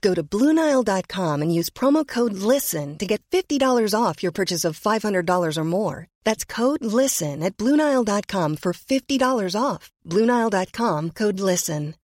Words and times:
Go 0.00 0.14
to 0.14 0.22
Bluenile.com 0.22 1.42
and 1.42 1.54
use 1.54 1.70
promo 1.70 2.06
code 2.06 2.34
LISTEN 2.34 2.98
to 2.98 3.06
get 3.06 3.22
$50 3.30 3.94
off 3.94 4.22
your 4.22 4.32
purchase 4.32 4.64
of 4.64 4.78
$500 4.78 5.56
or 5.56 5.64
more. 5.64 6.06
That's 6.24 6.44
code 6.44 6.84
LISTEN 6.84 7.42
at 7.42 7.56
Bluenile.com 7.56 8.56
for 8.56 8.72
$50 8.72 9.54
off. 9.60 9.90
Bluenile.com 10.06 11.10
code 11.10 11.40
LISTEN. 11.40 11.94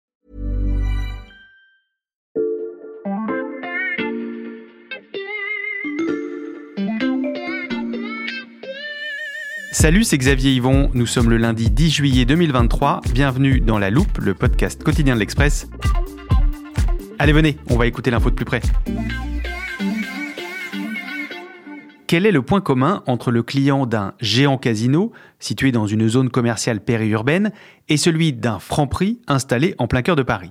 Salut, 9.84 10.04
c'est 10.04 10.16
Xavier 10.16 10.52
Yvon. 10.52 10.88
Nous 10.94 11.04
sommes 11.04 11.28
le 11.28 11.36
lundi 11.36 11.68
10 11.68 11.90
juillet 11.90 12.24
2023. 12.24 13.02
Bienvenue 13.12 13.60
dans 13.60 13.78
La 13.78 13.90
Loupe, 13.90 14.16
le 14.16 14.32
podcast 14.32 14.82
quotidien 14.82 15.14
de 15.14 15.20
l'Express. 15.20 15.66
Allez, 17.18 17.32
venez, 17.32 17.56
on 17.70 17.76
va 17.76 17.86
écouter 17.86 18.10
l'info 18.10 18.30
de 18.30 18.34
plus 18.34 18.44
près. 18.44 18.60
Quel 22.06 22.26
est 22.26 22.32
le 22.32 22.42
point 22.42 22.60
commun 22.60 23.02
entre 23.06 23.30
le 23.30 23.42
client 23.42 23.86
d'un 23.86 24.14
géant 24.20 24.58
casino, 24.58 25.12
situé 25.38 25.72
dans 25.72 25.86
une 25.86 26.08
zone 26.08 26.28
commerciale 26.28 26.80
périurbaine, 26.80 27.52
et 27.88 27.96
celui 27.96 28.32
d'un 28.32 28.58
franc 28.58 28.86
prix 28.86 29.20
installé 29.26 29.74
en 29.78 29.86
plein 29.86 30.02
cœur 30.02 30.16
de 30.16 30.22
Paris? 30.22 30.50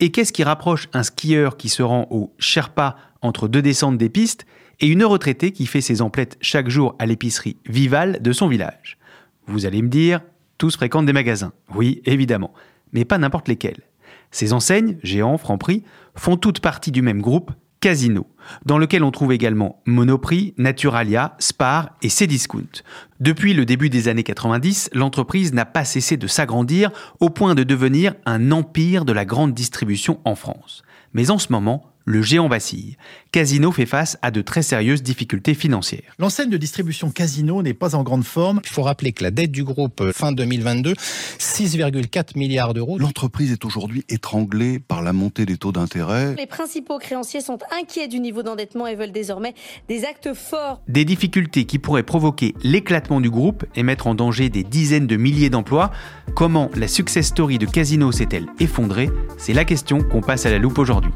Et 0.00 0.10
qu'est-ce 0.10 0.32
qui 0.32 0.44
rapproche 0.44 0.88
un 0.92 1.02
skieur 1.02 1.56
qui 1.56 1.68
se 1.68 1.82
rend 1.82 2.08
au 2.10 2.34
Sherpa 2.38 2.96
entre 3.22 3.46
deux 3.46 3.62
descentes 3.62 3.98
des 3.98 4.08
pistes 4.08 4.46
et 4.80 4.86
une 4.86 5.04
retraitée 5.04 5.52
qui 5.52 5.66
fait 5.66 5.80
ses 5.80 6.02
emplettes 6.02 6.36
chaque 6.40 6.68
jour 6.68 6.96
à 6.98 7.06
l'épicerie 7.06 7.56
Vival 7.66 8.20
de 8.22 8.32
son 8.32 8.48
village? 8.48 8.98
Vous 9.46 9.66
allez 9.66 9.82
me 9.82 9.88
dire, 9.88 10.20
tous 10.56 10.76
fréquentent 10.76 11.06
des 11.06 11.12
magasins. 11.12 11.52
Oui, 11.74 12.02
évidemment, 12.06 12.52
mais 12.92 13.04
pas 13.04 13.18
n'importe 13.18 13.48
lesquels. 13.48 13.87
Ces 14.30 14.52
enseignes, 14.52 14.98
géants, 15.02 15.38
Franprix, 15.38 15.84
font 16.14 16.36
toutes 16.36 16.60
partie 16.60 16.92
du 16.92 17.02
même 17.02 17.22
groupe, 17.22 17.52
Casino, 17.80 18.26
dans 18.64 18.78
lequel 18.78 19.04
on 19.04 19.10
trouve 19.10 19.32
également 19.32 19.80
Monoprix, 19.86 20.54
Naturalia, 20.58 21.36
Spar 21.38 21.90
et 22.02 22.08
Cdiscount. 22.08 22.82
Depuis 23.20 23.54
le 23.54 23.64
début 23.64 23.88
des 23.88 24.08
années 24.08 24.24
90, 24.24 24.90
l'entreprise 24.94 25.52
n'a 25.52 25.64
pas 25.64 25.84
cessé 25.84 26.16
de 26.16 26.26
s'agrandir 26.26 26.90
au 27.20 27.30
point 27.30 27.54
de 27.54 27.62
devenir 27.62 28.14
un 28.26 28.50
empire 28.50 29.04
de 29.04 29.12
la 29.12 29.24
grande 29.24 29.54
distribution 29.54 30.18
en 30.24 30.34
France. 30.34 30.82
Mais 31.12 31.30
en 31.30 31.38
ce 31.38 31.52
moment, 31.52 31.86
le 32.08 32.22
géant 32.22 32.48
vacille. 32.48 32.96
Casino 33.32 33.70
fait 33.70 33.84
face 33.84 34.16
à 34.22 34.30
de 34.30 34.40
très 34.40 34.62
sérieuses 34.62 35.02
difficultés 35.02 35.52
financières. 35.52 36.14
L'enseigne 36.18 36.48
de 36.48 36.56
distribution 36.56 37.10
Casino 37.10 37.62
n'est 37.62 37.74
pas 37.74 37.94
en 37.94 38.02
grande 38.02 38.24
forme. 38.24 38.60
Il 38.64 38.70
faut 38.70 38.82
rappeler 38.82 39.12
que 39.12 39.22
la 39.22 39.30
dette 39.30 39.52
du 39.52 39.62
groupe 39.62 40.00
euh, 40.00 40.12
fin 40.12 40.32
2022, 40.32 40.94
6,4 40.94 42.38
milliards 42.38 42.72
d'euros. 42.72 42.98
L'entreprise 42.98 43.52
est 43.52 43.64
aujourd'hui 43.66 44.04
étranglée 44.08 44.78
par 44.78 45.02
la 45.02 45.12
montée 45.12 45.44
des 45.44 45.58
taux 45.58 45.70
d'intérêt. 45.70 46.34
Les 46.36 46.46
principaux 46.46 46.98
créanciers 46.98 47.42
sont 47.42 47.58
inquiets 47.78 48.08
du 48.08 48.20
niveau 48.20 48.42
d'endettement 48.42 48.86
et 48.86 48.94
veulent 48.94 49.12
désormais 49.12 49.54
des 49.88 50.04
actes 50.04 50.32
forts. 50.32 50.80
Des 50.88 51.04
difficultés 51.04 51.66
qui 51.66 51.78
pourraient 51.78 52.02
provoquer 52.02 52.54
l'éclatement 52.62 53.20
du 53.20 53.28
groupe 53.28 53.66
et 53.76 53.82
mettre 53.82 54.06
en 54.06 54.14
danger 54.14 54.48
des 54.48 54.64
dizaines 54.64 55.06
de 55.06 55.16
milliers 55.16 55.50
d'emplois. 55.50 55.90
Comment 56.34 56.70
la 56.74 56.88
success 56.88 57.26
story 57.26 57.58
de 57.58 57.66
Casino 57.66 58.12
s'est-elle 58.12 58.46
effondrée? 58.60 59.10
C'est 59.36 59.52
la 59.52 59.66
question 59.66 60.02
qu'on 60.02 60.22
passe 60.22 60.46
à 60.46 60.50
la 60.50 60.58
loupe 60.58 60.78
aujourd'hui. 60.78 61.12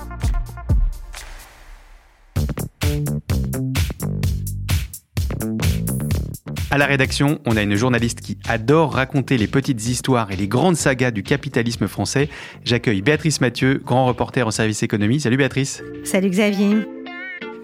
À 6.72 6.78
la 6.78 6.87
rédaction, 6.87 7.38
on 7.44 7.59
a 7.59 7.62
une 7.62 7.75
journaliste 7.75 8.22
qui 8.22 8.38
adore 8.49 8.94
raconter 8.94 9.37
les 9.37 9.47
petites 9.47 9.87
histoires 9.88 10.31
et 10.31 10.37
les 10.37 10.49
grandes 10.49 10.77
sagas 10.77 11.10
du 11.10 11.22
capitalisme 11.22 11.87
français. 11.87 12.31
J'accueille 12.65 13.03
Béatrice 13.03 13.43
Mathieu, 13.43 13.83
grand 13.84 14.06
reporter 14.06 14.47
au 14.47 14.50
service 14.50 14.83
économie. 14.83 15.21
Salut 15.21 15.37
Béatrice. 15.37 15.83
Salut 16.03 16.31
Xavier. 16.31 16.78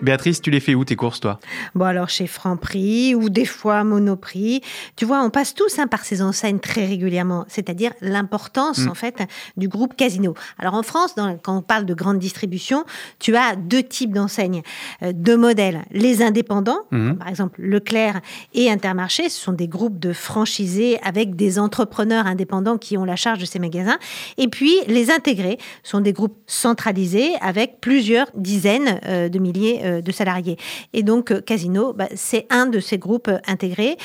Béatrice, 0.00 0.40
tu 0.40 0.50
les 0.52 0.60
fais 0.60 0.76
où 0.76 0.84
tes 0.84 0.94
courses, 0.94 1.18
toi? 1.18 1.40
Bon, 1.74 1.84
alors 1.84 2.08
chez 2.08 2.28
Franprix 2.28 3.16
ou 3.16 3.28
des 3.30 3.44
fois 3.44 3.82
Monoprix. 3.82 4.60
Tu 4.94 5.04
vois, 5.04 5.22
on 5.24 5.30
passe 5.30 5.54
tous 5.54 5.76
hein, 5.80 5.88
par 5.88 6.04
ces 6.04 6.22
enseignes 6.22 6.60
très 6.60 6.86
régulièrement, 6.86 7.44
c'est-à-dire 7.48 7.92
l'importance, 8.00 8.78
Mm. 8.84 8.88
en 8.90 8.94
fait, 8.94 9.16
du 9.56 9.66
groupe 9.68 9.96
Casino. 9.96 10.34
Alors 10.56 10.74
en 10.74 10.84
France, 10.84 11.16
dans- 11.16 11.36
quand 11.36 11.56
on 11.58 11.62
parle 11.62 11.84
de 11.84 11.94
grande 11.94 12.20
distribution, 12.20 12.84
tu 13.18 13.34
as 13.34 13.56
deux 13.56 13.82
types 13.82 14.12
d'enseignes, 14.12 14.62
euh, 15.02 15.12
deux 15.12 15.36
modèles. 15.36 15.82
Les 15.90 16.22
indépendants, 16.22 16.78
Mhm. 16.92 17.16
par 17.18 17.28
exemple 17.28 17.60
Leclerc 17.60 18.20
et 18.54 18.70
Intermarché, 18.70 19.28
ce 19.28 19.40
sont 19.40 19.52
des 19.52 19.66
groupes 19.68 19.98
de 19.98 20.12
franchisés 20.12 20.98
avec 21.02 21.34
des 21.34 21.58
entrepreneurs 21.58 22.26
indépendants 22.26 22.78
qui 22.78 22.96
ont 22.96 23.04
la 23.04 23.16
charge 23.16 23.40
de 23.40 23.46
ces 23.46 23.58
magasins. 23.58 23.98
Et 24.36 24.46
puis 24.46 24.74
les 24.86 25.10
intégrés 25.10 25.58
sont 25.82 26.00
des 26.00 26.12
groupes 26.12 26.36
centralisés 26.46 27.32
avec 27.40 27.80
plusieurs 27.80 28.28
dizaines 28.36 29.00
euh, 29.06 29.28
de 29.28 29.38
milliers 29.40 29.80
euh, 29.84 29.87
de 29.88 30.12
salariés. 30.12 30.56
Et 30.92 31.02
donc 31.02 31.30
euh, 31.30 31.40
Casino, 31.40 31.92
bah, 31.92 32.08
c'est 32.14 32.46
un 32.50 32.66
de 32.66 32.80
ces 32.80 32.98
groupes 32.98 33.28
euh, 33.28 33.38
intégrés. 33.46 33.96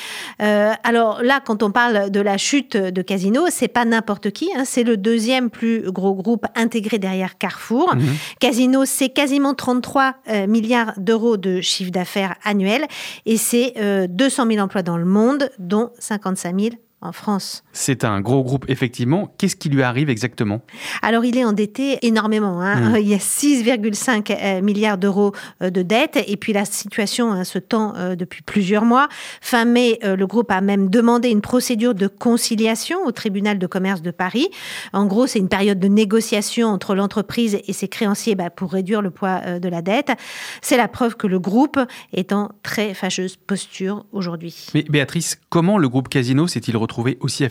Euh, 0.42 0.72
alors 0.82 1.22
là, 1.22 1.40
quand 1.44 1.62
on 1.62 1.70
parle 1.70 2.10
de 2.10 2.20
la 2.20 2.38
chute 2.38 2.76
de 2.76 3.02
Casino, 3.02 3.46
c'est 3.50 3.68
pas 3.68 3.84
n'importe 3.84 4.30
qui. 4.30 4.50
hein, 4.56 4.64
c'est 4.64 4.84
le 4.84 4.96
deuxième 4.96 5.50
plus 5.50 5.90
gros 5.90 6.14
groupe 6.14 6.46
intégré 6.54 6.98
derrière 6.98 7.38
Carrefour. 7.38 7.94
Casino, 8.40 8.84
c'est 8.84 9.08
quasiment 9.08 9.54
33 9.54 10.14
euh, 10.28 10.46
milliards 10.46 10.94
d'euros 10.96 11.36
de 11.36 11.60
chiffre 11.60 11.90
d'affaires 11.90 12.34
annuel 12.44 12.86
et 13.26 13.36
c'est 13.36 13.74
euh, 13.78 14.06
200 14.08 14.46
000 14.48 14.64
emplois 14.64 14.82
dans 14.82 14.96
le 14.96 15.04
monde, 15.04 15.50
dont 15.58 15.90
55 15.98 16.60
000 16.60 16.74
en 17.04 17.12
France. 17.12 17.62
C'est 17.72 18.04
un 18.04 18.20
gros 18.20 18.42
groupe, 18.42 18.64
effectivement. 18.68 19.32
Qu'est-ce 19.38 19.56
qui 19.56 19.68
lui 19.68 19.82
arrive 19.82 20.10
exactement? 20.10 20.62
Alors, 21.02 21.24
il 21.24 21.36
est 21.36 21.44
endetté 21.44 21.98
énormément. 22.06 22.60
hein. 22.60 22.92
Mm. 22.92 22.96
Il 22.96 23.08
y 23.08 23.14
a 23.14 23.18
6,5 23.18 24.32
euh, 24.32 24.62
milliards 24.62 24.98
d'euros 24.98 25.32
euh, 25.62 25.70
de 25.70 25.82
dette. 25.82 26.18
Et 26.26 26.36
puis, 26.36 26.52
la 26.52 26.64
situation 26.64 27.30
hein, 27.30 27.44
se 27.44 27.58
tend 27.58 27.94
euh, 27.96 28.16
depuis 28.16 28.42
plusieurs 28.42 28.84
mois. 28.84 29.08
Fin 29.40 29.64
mai, 29.64 29.98
euh, 30.04 30.16
le 30.16 30.26
groupe 30.26 30.50
a 30.50 30.60
même 30.60 30.88
demandé 30.88 31.28
une 31.28 31.40
procédure 31.42 31.94
de 31.94 32.06
conciliation 32.06 32.98
au 33.04 33.12
tribunal 33.12 33.58
de 33.58 33.66
commerce 33.66 34.00
de 34.02 34.10
Paris. 34.10 34.48
En 34.92 35.06
gros, 35.06 35.26
c'est 35.26 35.38
une 35.38 35.48
période 35.48 35.78
de 35.78 35.88
négociation 35.88 36.68
entre 36.68 36.94
l'entreprise 36.94 37.58
et 37.66 37.72
ses 37.74 37.88
créanciers 37.88 38.34
bah, 38.34 38.48
pour 38.50 38.72
réduire 38.72 39.02
le 39.02 39.10
poids 39.10 39.40
euh, 39.44 39.58
de 39.58 39.68
la 39.68 39.82
dette. 39.82 40.12
C'est 40.62 40.76
la 40.78 40.88
preuve 40.88 41.16
que 41.16 41.26
le 41.26 41.38
groupe 41.38 41.78
est 42.14 42.32
en 42.32 42.50
très 42.62 42.94
fâcheuse 42.94 43.36
posture 43.36 44.06
aujourd'hui. 44.12 44.68
Mais 44.74 44.84
Béatrice, 44.88 45.38
comment 45.50 45.76
le 45.76 45.88
groupe 45.88 46.08
Casino 46.08 46.46
s'est-il 46.46 46.76
retrouvé? 46.76 46.93
Aussi 47.20 47.44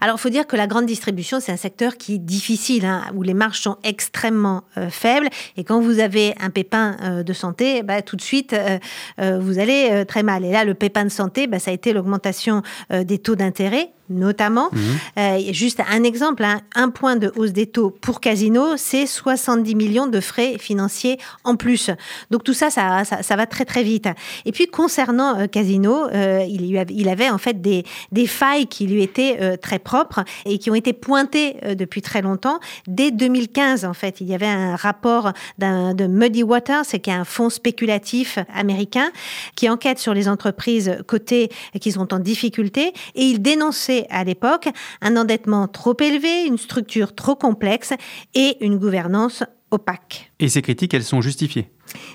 Alors, 0.00 0.16
il 0.16 0.20
faut 0.20 0.28
dire 0.28 0.46
que 0.46 0.56
la 0.56 0.66
grande 0.66 0.86
distribution, 0.86 1.40
c'est 1.40 1.52
un 1.52 1.56
secteur 1.56 1.96
qui 1.96 2.14
est 2.14 2.18
difficile, 2.18 2.84
hein, 2.84 3.04
où 3.14 3.22
les 3.22 3.34
marges 3.34 3.60
sont 3.60 3.76
extrêmement 3.82 4.64
euh, 4.76 4.90
faibles. 4.90 5.28
Et 5.56 5.64
quand 5.64 5.80
vous 5.80 6.00
avez 6.00 6.34
un 6.40 6.50
pépin 6.50 6.96
euh, 7.02 7.22
de 7.22 7.32
santé, 7.32 7.82
bah, 7.82 8.02
tout 8.02 8.16
de 8.16 8.22
suite, 8.22 8.54
euh, 8.54 9.38
vous 9.38 9.58
allez 9.58 10.04
très 10.06 10.22
mal. 10.22 10.44
Et 10.44 10.52
là, 10.52 10.64
le 10.64 10.74
pépin 10.74 11.04
de 11.04 11.10
santé, 11.10 11.46
bah, 11.46 11.58
ça 11.58 11.70
a 11.70 11.74
été 11.74 11.92
l'augmentation 11.92 12.62
des 12.90 13.18
taux 13.18 13.34
d'intérêt 13.34 13.90
notamment. 14.08 14.68
Mhm. 14.72 14.80
Euh, 15.18 15.52
juste 15.52 15.80
un 15.90 16.02
exemple, 16.04 16.44
hein, 16.44 16.60
un 16.74 16.90
point 16.90 17.16
de 17.16 17.32
hausse 17.36 17.52
des 17.52 17.66
taux 17.66 17.90
pour 17.90 18.20
Casino, 18.20 18.76
c'est 18.76 19.06
70 19.06 19.74
millions 19.74 20.06
de 20.06 20.20
frais 20.20 20.56
financiers 20.58 21.18
en 21.44 21.56
plus. 21.56 21.90
Donc 22.30 22.44
tout 22.44 22.54
ça, 22.54 22.70
ça, 22.70 23.04
ça, 23.04 23.22
ça 23.22 23.36
va 23.36 23.46
très 23.46 23.64
très 23.64 23.82
vite. 23.82 24.08
Et 24.44 24.52
puis 24.52 24.66
concernant 24.66 25.38
euh, 25.38 25.46
Casino, 25.46 26.08
euh, 26.08 26.44
il, 26.48 26.76
avait, 26.76 26.94
il 26.94 27.08
avait 27.08 27.30
en 27.30 27.38
fait 27.38 27.60
des, 27.60 27.84
des 28.12 28.26
failles 28.26 28.66
qui 28.66 28.86
lui 28.86 29.02
étaient 29.02 29.56
très 29.58 29.78
propres 29.78 30.24
et 30.44 30.58
qui 30.58 30.70
ont 30.70 30.74
été 30.74 30.92
pointées 30.92 31.56
depuis 31.76 32.02
très 32.02 32.22
longtemps. 32.22 32.58
Dès 32.86 33.10
2015, 33.10 33.84
en 33.84 33.94
fait, 33.94 34.20
il 34.20 34.28
y 34.28 34.34
avait 34.34 34.46
un 34.46 34.76
rapport 34.76 35.32
de 35.58 36.06
Muddy 36.06 36.42
Waters, 36.42 36.84
c'est 36.84 37.00
qui 37.00 37.10
est 37.10 37.14
un 37.14 37.24
fonds 37.24 37.50
spéculatif 37.50 38.38
américain 38.54 39.10
qui 39.54 39.68
enquête 39.68 39.98
sur 39.98 40.14
les 40.14 40.28
entreprises 40.28 40.98
cotées 41.06 41.50
qui 41.80 41.92
sont 41.92 42.12
en 42.12 42.18
difficulté 42.18 42.92
et 43.14 43.24
il 43.24 43.40
dénonçait 43.42 43.95
à 44.10 44.24
l'époque 44.24 44.68
un 45.00 45.16
endettement 45.16 45.68
trop 45.68 45.96
élevé, 46.00 46.44
une 46.46 46.58
structure 46.58 47.14
trop 47.14 47.36
complexe 47.36 47.92
et 48.34 48.64
une 48.64 48.76
gouvernance 48.76 49.42
opaque. 49.70 50.32
Et 50.38 50.48
ces 50.48 50.62
critiques, 50.62 50.94
elles 50.94 51.04
sont 51.04 51.20
justifiées? 51.20 51.70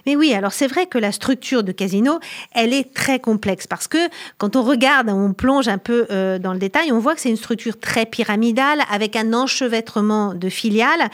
Mais 0.06 0.15
oui, 0.15 0.33
alors 0.33 0.53
c'est 0.53 0.68
vrai 0.68 0.85
que 0.85 0.97
la 0.97 1.12
structure 1.12 1.63
de 1.63 1.71
casino, 1.71 2.19
elle 2.53 2.73
est 2.73 2.94
très 2.94 3.19
complexe 3.19 3.68
parce 3.68 3.88
que 3.88 3.97
quand 4.38 4.56
on 4.56 4.63
regarde, 4.63 5.09
on 5.09 5.33
plonge 5.33 5.68
un 5.68 5.77
peu 5.77 6.07
euh, 6.12 6.39
dans 6.39 6.53
le 6.53 6.59
détail, 6.59 6.91
on 6.91 7.00
voit 7.00 7.15
que 7.15 7.21
c'est 7.21 7.29
une 7.29 7.38
structure 7.38 7.79
très 7.79 8.06
pyramidale 8.06 8.81
avec 8.91 9.15
un 9.15 9.33
enchevêtrement 9.33 10.33
de 10.33 10.50
filiales. 10.50 11.09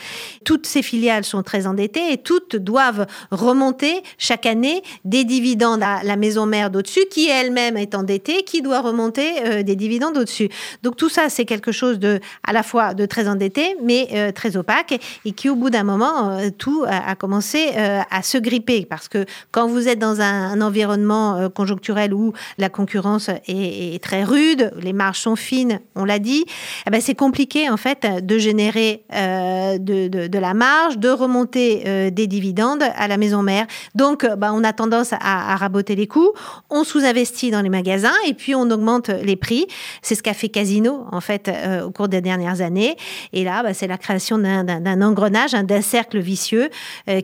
Toutes 0.46 0.66
ces 0.66 0.82
filiales 0.82 1.24
sont 1.24 1.44
très 1.44 1.68
endettées 1.68 2.12
et 2.12 2.18
toutes 2.18 2.56
doivent 2.56 3.08
remonter 3.32 4.02
chaque 4.18 4.46
année 4.46 4.82
des 5.06 5.24
dividendes 5.24 5.84
à 5.84 6.04
la 6.04 6.16
maison 6.16 6.46
mère 6.46 6.70
d'au-dessus 6.70 7.06
qui 7.12 7.30
elle-même 7.30 7.78
est 7.78 7.96
endettée, 7.96 8.44
qui 8.44 8.62
doit 8.62 8.82
remonter 8.82 9.46
euh, 9.46 9.64
des 9.64 9.76
dividendes 9.76 10.18
au-dessus. 10.18 10.50
Donc 10.84 10.96
tout 10.96 11.10
ça, 11.10 11.30
c'est 11.30 11.46
quelque 11.46 11.72
chose 11.72 12.00
de 12.00 12.20
à 12.46 12.54
la 12.54 12.64
fois 12.64 12.94
de 12.94 13.06
très 13.06 13.28
endetté 13.28 13.76
mais 13.84 14.08
euh, 14.14 14.32
très 14.32 14.58
opaque 14.58 15.00
et 15.26 15.32
qui 15.32 15.50
au 15.50 15.56
bout 15.56 15.70
d'un 15.70 15.84
moment, 15.84 16.38
tout 16.58 16.84
a, 16.88 17.12
a 17.12 17.16
commencé 17.16 17.70
à 17.78 18.24
se 18.24 18.38
gripper 18.48 18.86
parce 18.86 19.08
que 19.08 19.26
quand 19.52 19.68
vous 19.68 19.88
êtes 19.88 20.00
dans 20.00 20.22
un, 20.22 20.62
environnement 20.62 21.36
euh, 21.36 21.50
conjoncturel 21.50 22.14
où 22.14 22.34
la 22.58 22.70
concurrence 22.70 23.30
est, 23.48 24.02
très 24.02 24.24
rude, 24.24 24.72
les 24.80 24.94
marges 24.94 25.20
sont 25.20 25.36
fines, 25.36 25.80
on 25.96 26.06
l'a 26.06 26.20
dit, 26.20 26.46
eh 26.86 26.90
ben 26.90 27.02
c'est 27.02 27.16
compliqué 27.16 27.70
en 27.70 27.78
fait 27.78 28.08
de 28.26 28.38
générer 28.38 29.04
euh, 29.14 29.78
de, 29.78 30.38
la 30.38 30.54
marge, 30.54 30.98
de 30.98 31.10
remonter 31.10 31.84
euh, 31.86 32.10
des 32.10 32.28
dividendes 32.28 32.84
à 32.96 33.08
la 33.08 33.18
maison 33.18 33.44
mère. 33.44 33.66
Donc, 33.96 34.26
bah, 34.38 34.52
on 34.54 34.64
a 34.64 34.74
tendance 34.74 35.14
à, 35.14 35.56
raboter 35.56 35.96
les 35.96 36.08
coûts, 36.08 36.32
on 36.70 36.84
sous-investit 36.84 37.52
dans 37.52 37.62
les 37.62 37.70
magasins 37.70 38.14
et 38.28 38.34
puis 38.34 38.56
on 38.56 38.70
augmente 38.70 39.10
les 39.10 39.36
prix. 39.36 39.68
C'est 40.02 40.16
ce 40.16 40.24
qu'a 40.24 40.34
fait 40.34 40.50
Casino 40.50 41.06
en 41.12 41.22
fait 41.22 41.52
au 41.86 41.92
cours 41.92 42.08
des 42.08 42.22
dernières 42.22 42.62
années. 42.62 42.96
Et 43.34 43.44
là, 43.44 43.64
bah, 43.64 43.74
c'est 43.74 43.88
la 43.88 43.98
création 43.98 44.38
d'un- 44.38 45.02
engrenage, 45.02 45.54
hein, 45.54 45.64
d'un 45.64 45.82
cercle 45.82 46.20
vicieux 46.20 46.70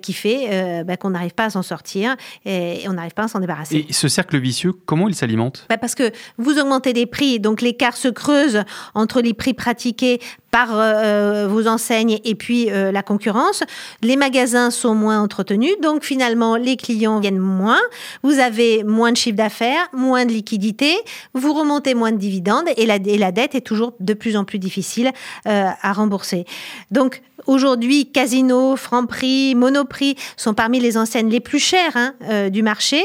qui 0.01 0.13
fait 0.13 0.83
bah, 0.83 0.97
qu'on 0.97 1.12
n'arrive 1.13 1.33
pas 1.33 1.45
à 1.45 1.50
s'en 1.50 1.63
sortir 1.63 2.15
et, 2.45 2.83
et 2.83 2.89
on 2.89 2.94
n'arrive 2.94 3.13
pas 3.13 3.24
à 3.24 3.27
s'en 3.27 3.39
débarrasser. 3.39 3.88
Et 3.89 3.94
ce 3.94 4.07
cercle 4.07 4.38
vicieux, 4.38 4.74
comment 4.86 5.07
il 5.07 5.15
s'alimente? 5.15 5.65
Bah, 5.69 5.77
parce 5.77 5.95
que 5.95 6.12
vous 6.38 6.60
augmentez 6.60 6.94
les 6.94 7.06
prix, 7.06 7.39
donc 7.39 7.62
l'écart 7.62 7.98
se 7.98 8.10
creuse 8.10 8.63
entre 8.94 9.21
les 9.21 9.33
prix 9.33 9.54
pratiqués 9.54 10.19
par 10.51 10.69
euh, 10.71 11.48
vos 11.48 11.68
enseignes 11.68 12.19
et 12.24 12.36
puis 12.36 12.69
euh, 12.69 12.92
la 12.92 13.01
concurrence. 13.01 13.63
Les 14.04 14.15
magasins 14.15 14.69
sont 14.69 14.94
moins 14.94 15.19
entretenus, 15.19 15.74
donc 15.81 16.04
finalement 16.04 16.57
les 16.57 16.77
clients 16.77 17.19
viennent 17.19 17.39
moins. 17.39 17.81
Vous 18.21 18.38
avez 18.38 18.83
moins 18.83 19.12
de 19.12 19.18
chiffre 19.18 19.36
d'affaires, 19.36 19.88
moins 19.94 20.25
de 20.25 20.31
liquidité, 20.31 20.94
vous 21.33 21.54
remontez 21.54 21.95
moins 21.95 22.12
de 22.12 22.18
dividendes 22.18 22.65
et 22.77 22.86
la, 22.86 22.98
et 22.98 23.18
la 23.18 23.31
dette 23.31 23.56
est 23.56 23.62
toujours 23.62 23.94
de 24.00 24.13
plus 24.13 24.38
en 24.38 24.44
plus 24.44 24.60
difficile 24.60 25.12
euh, 25.48 25.69
à 25.81 25.94
rembourser. 25.94 26.45
Donc 26.92 27.24
aujourd'hui, 27.48 28.12
Casino, 28.12 28.75
Franprix, 28.75 29.56
Monoprix 29.56 30.15
sont 30.38 30.54
parmi 30.54 30.80
les 30.80 30.98
les 31.29 31.39
plus 31.39 31.59
chères 31.59 31.95
hein, 31.95 32.15
euh, 32.23 32.50
du 32.50 32.61
marché. 32.63 33.03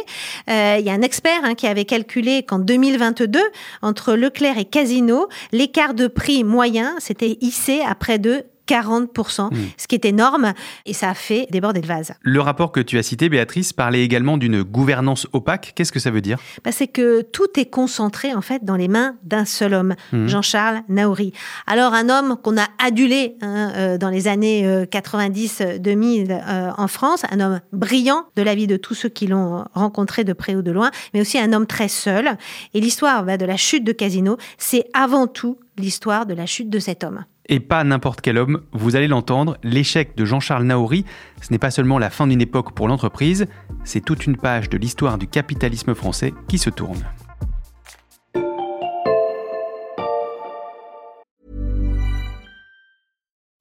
Euh, 0.49 0.77
Il 0.79 0.87
y 0.87 0.91
a 0.91 0.93
un 0.93 1.03
expert 1.03 1.41
hein, 1.43 1.55
qui 1.55 1.67
avait 1.67 1.85
calculé 1.85 2.43
qu'en 2.43 2.59
2022, 2.59 3.41
entre 3.83 4.15
Leclerc 4.15 4.59
et 4.59 4.65
Casino, 4.65 5.29
l'écart 5.53 5.95
de 5.95 6.07
prix 6.07 6.45
moyen 6.45 6.95
s'était 6.99 7.39
hissé 7.41 7.81
à 7.81 7.95
près 7.95 8.19
de 8.19 8.45
40%, 8.69 9.51
ce 9.77 9.87
qui 9.87 9.95
est 9.95 10.05
énorme, 10.05 10.53
et 10.87 10.93
ça 10.93 11.11
a 11.11 11.15
fait 11.15 11.47
déborder 11.51 11.81
le 11.81 11.87
vase. 11.87 12.13
Le 12.21 12.41
rapport 12.41 12.73
que 12.73 12.81
tu 12.81 12.99
as 12.99 13.03
cité, 13.03 13.29
Béatrice, 13.29 13.73
parlait 13.73 14.03
également 14.03 14.37
d'une 14.37 14.63
gouvernance 14.63 15.27
opaque. 15.33 15.73
Qu'est-ce 15.75 15.93
que 15.93 16.01
ça 16.01 16.11
veut 16.11 16.21
dire? 16.21 16.39
Bah, 16.65 16.73
c'est 16.73 16.87
que 16.87 17.23
tout 17.23 17.59
est 17.59 17.71
concentré 17.71 18.35
en 18.35 18.43
fait 18.43 18.65
dans 18.65 18.77
les 18.77 18.89
mains 18.89 19.17
d'un 19.23 19.45
seul 19.45 19.75
homme, 19.75 19.95
Jean-Charles 20.13 20.83
Naouri. 20.89 21.33
Alors 21.67 21.95
un 21.95 22.09
homme 22.09 22.37
qu'on 22.43 22.59
a 22.59 22.67
adulé 22.79 23.37
hein, 23.41 23.73
euh, 23.77 23.99
dans 23.99 24.11
les 24.11 24.29
années 24.29 24.85
90-2000 24.85 26.31
euh, 26.31 26.71
en 26.77 26.89
France, 26.89 27.23
un 27.31 27.41
homme 27.41 27.61
brillant 27.73 28.27
de 28.37 28.43
la 28.43 28.55
vie 28.55 28.67
de 28.67 28.77
tous 28.77 28.95
ceux 28.95 29.09
qui 29.09 29.27
l'ont 29.27 29.65
rencontré 29.75 30.25
de 30.25 30.33
près 30.33 30.55
ou 30.55 30.63
de 30.63 30.71
loin, 30.71 30.91
mais 31.15 31.21
aussi 31.21 31.39
un 31.39 31.53
homme 31.53 31.67
très 31.67 31.89
seul. 31.89 32.37
Et 32.75 32.81
l'histoire 32.81 33.25
bah, 33.25 33.37
de 33.37 33.47
la 33.47 33.57
chute 33.57 33.85
de 33.85 33.93
Casino, 33.93 34.37
c'est 34.59 34.85
avant 34.93 35.27
tout 35.27 35.59
l'histoire 35.77 36.27
de 36.27 36.35
la 36.35 36.47
chute 36.47 36.71
de 36.71 36.79
cet 36.79 37.05
homme. 37.05 37.25
Et 37.51 37.61
pas 37.61 37.83
n'importe 37.83 38.21
quel 38.21 38.37
homme, 38.37 38.63
vous 38.73 38.95
allez 38.95 39.09
l'entendre, 39.09 39.57
l'échec 39.63 40.15
de 40.17 40.27
Jean-Charles 40.27 40.65
Naouri, 40.65 41.07
ce 41.41 41.51
n'est 41.51 41.59
pas 41.59 41.71
seulement 41.71 41.99
la 41.99 42.11
fin 42.11 42.27
d'une 42.27 42.43
époque 42.43 42.75
pour 42.75 42.89
l'entreprise, 42.89 43.47
c'est 43.85 44.05
toute 44.05 44.27
une 44.27 44.37
page 44.37 44.69
de 44.69 44.77
l'histoire 44.77 45.17
du 45.17 45.27
capitalisme 45.27 45.95
français 45.95 46.35
qui 46.47 46.59
se 46.59 46.69
tourne. 46.69 47.03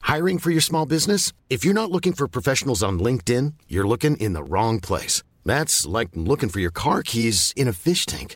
Hiring 0.03 0.39
for 0.39 0.51
your 0.51 0.61
small 0.61 0.85
business? 0.85 1.31
If 1.49 1.63
you're 1.63 1.73
not 1.73 1.91
looking 1.91 2.13
for 2.13 2.27
professionals 2.27 2.83
on 2.83 2.97
LinkedIn, 2.97 3.53
you're 3.69 3.87
looking 3.87 4.17
in 4.17 4.33
the 4.33 4.43
wrong 4.43 4.81
place. 4.81 5.23
That's 5.45 5.85
like 5.85 6.09
looking 6.13 6.49
for 6.49 6.59
your 6.59 6.71
car 6.71 7.03
keys 7.03 7.53
in 7.55 7.69
a 7.69 7.73
fish 7.73 8.05
tank. 8.05 8.35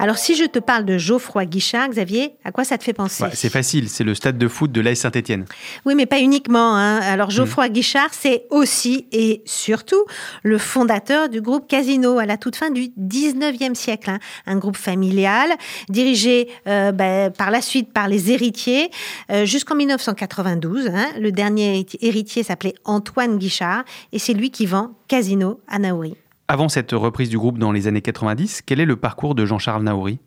Alors 0.00 0.16
si 0.16 0.36
je 0.36 0.44
te 0.44 0.58
parle 0.60 0.84
de 0.84 0.96
Geoffroy 0.96 1.44
Guichard, 1.44 1.88
Xavier, 1.88 2.34
à 2.44 2.52
quoi 2.52 2.62
ça 2.64 2.78
te 2.78 2.84
fait 2.84 2.92
penser 2.92 3.24
Ouais, 3.24 3.30
c'est 3.34 3.48
facile, 3.48 3.88
c'est 3.88 4.04
le 4.04 4.14
stade 4.14 4.38
de 4.38 4.46
foot 4.46 4.70
de 4.70 4.80
l'AS 4.80 4.94
Saint-Etienne. 5.00 5.44
Oui, 5.84 5.94
mais 5.96 6.06
pas 6.06 6.20
uniquement. 6.20 6.76
hein. 6.76 7.00
Alors, 7.00 7.30
Geoffroy 7.30 7.68
Guichard, 7.68 8.10
c'est 8.12 8.44
aussi 8.50 9.06
et 9.10 9.42
surtout 9.44 10.04
le 10.44 10.56
fondateur 10.58 11.28
du 11.28 11.40
groupe 11.40 11.66
Casino 11.68 12.18
à 12.18 12.26
la 12.26 12.36
toute 12.36 12.54
fin 12.56 12.70
du 12.70 12.88
19e 12.98 13.74
siècle. 13.74 14.10
hein. 14.10 14.18
Un 14.46 14.56
groupe 14.56 14.76
familial 14.76 15.50
dirigé 15.88 16.48
euh, 16.68 16.92
ben, 16.92 17.32
par 17.32 17.50
la 17.50 17.60
suite 17.60 17.92
par 17.92 18.06
les 18.08 18.30
héritiers 18.30 18.90
euh, 19.32 19.44
jusqu'en 19.46 19.74
1992. 19.74 20.88
hein. 20.94 21.06
Le 21.18 21.32
dernier 21.32 21.84
héritier 22.00 22.42
s'appelait 22.44 22.74
Antoine 22.84 23.38
Guichard 23.38 23.84
et 24.12 24.18
c'est 24.18 24.32
lui 24.34 24.50
qui 24.50 24.66
vend 24.66 24.92
Casino 25.08 25.60
à 25.66 25.78
Naouri. 25.80 26.14
Avant 26.50 26.70
cette 26.70 26.92
reprise 26.92 27.28
du 27.28 27.36
groupe 27.36 27.58
dans 27.58 27.72
les 27.72 27.88
années 27.88 28.00
90, 28.00 28.62
quel 28.62 28.80
est 28.80 28.86
le 28.86 28.96
parcours 28.96 29.34
de 29.34 29.44
Jean-Charles 29.44 29.82
Naouri 29.82 30.18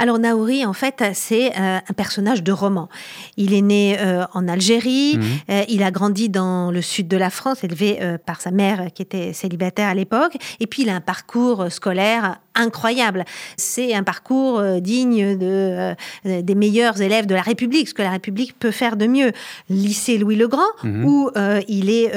Alors 0.00 0.18
Naouri, 0.18 0.64
en 0.64 0.72
fait, 0.72 1.04
c'est 1.12 1.50
euh, 1.50 1.78
un 1.86 1.92
personnage 1.94 2.42
de 2.42 2.52
roman. 2.52 2.88
Il 3.36 3.52
est 3.52 3.60
né 3.60 3.98
euh, 4.00 4.24
en 4.32 4.48
Algérie, 4.48 5.20
euh, 5.50 5.62
il 5.68 5.82
a 5.82 5.90
grandi 5.90 6.30
dans 6.30 6.70
le 6.70 6.80
sud 6.80 7.06
de 7.06 7.18
la 7.18 7.28
France, 7.28 7.64
élevé 7.64 7.98
par 8.24 8.40
sa 8.40 8.50
mère 8.50 8.86
qui 8.94 9.02
était 9.02 9.34
célibataire 9.34 9.88
à 9.88 9.94
l'époque, 9.94 10.38
et 10.58 10.66
puis 10.66 10.84
il 10.84 10.88
a 10.88 10.94
un 10.94 11.02
parcours 11.02 11.70
scolaire 11.70 12.38
incroyable. 12.54 13.24
C'est 13.58 13.94
un 13.94 14.02
parcours 14.02 14.62
digne 14.80 15.36
de, 15.36 15.94
des 16.24 16.54
meilleurs 16.54 17.00
élèves 17.02 17.26
de 17.26 17.34
la 17.34 17.42
République, 17.42 17.88
ce 17.88 17.94
que 17.94 18.02
la 18.02 18.10
République 18.10 18.58
peut 18.58 18.70
faire 18.70 18.96
de 18.96 19.06
mieux. 19.06 19.32
Lycée 19.68 20.16
Louis 20.16 20.36
le 20.36 20.48
Grand, 20.48 20.62
où 20.84 21.30
il 21.68 21.90
est 21.90 22.12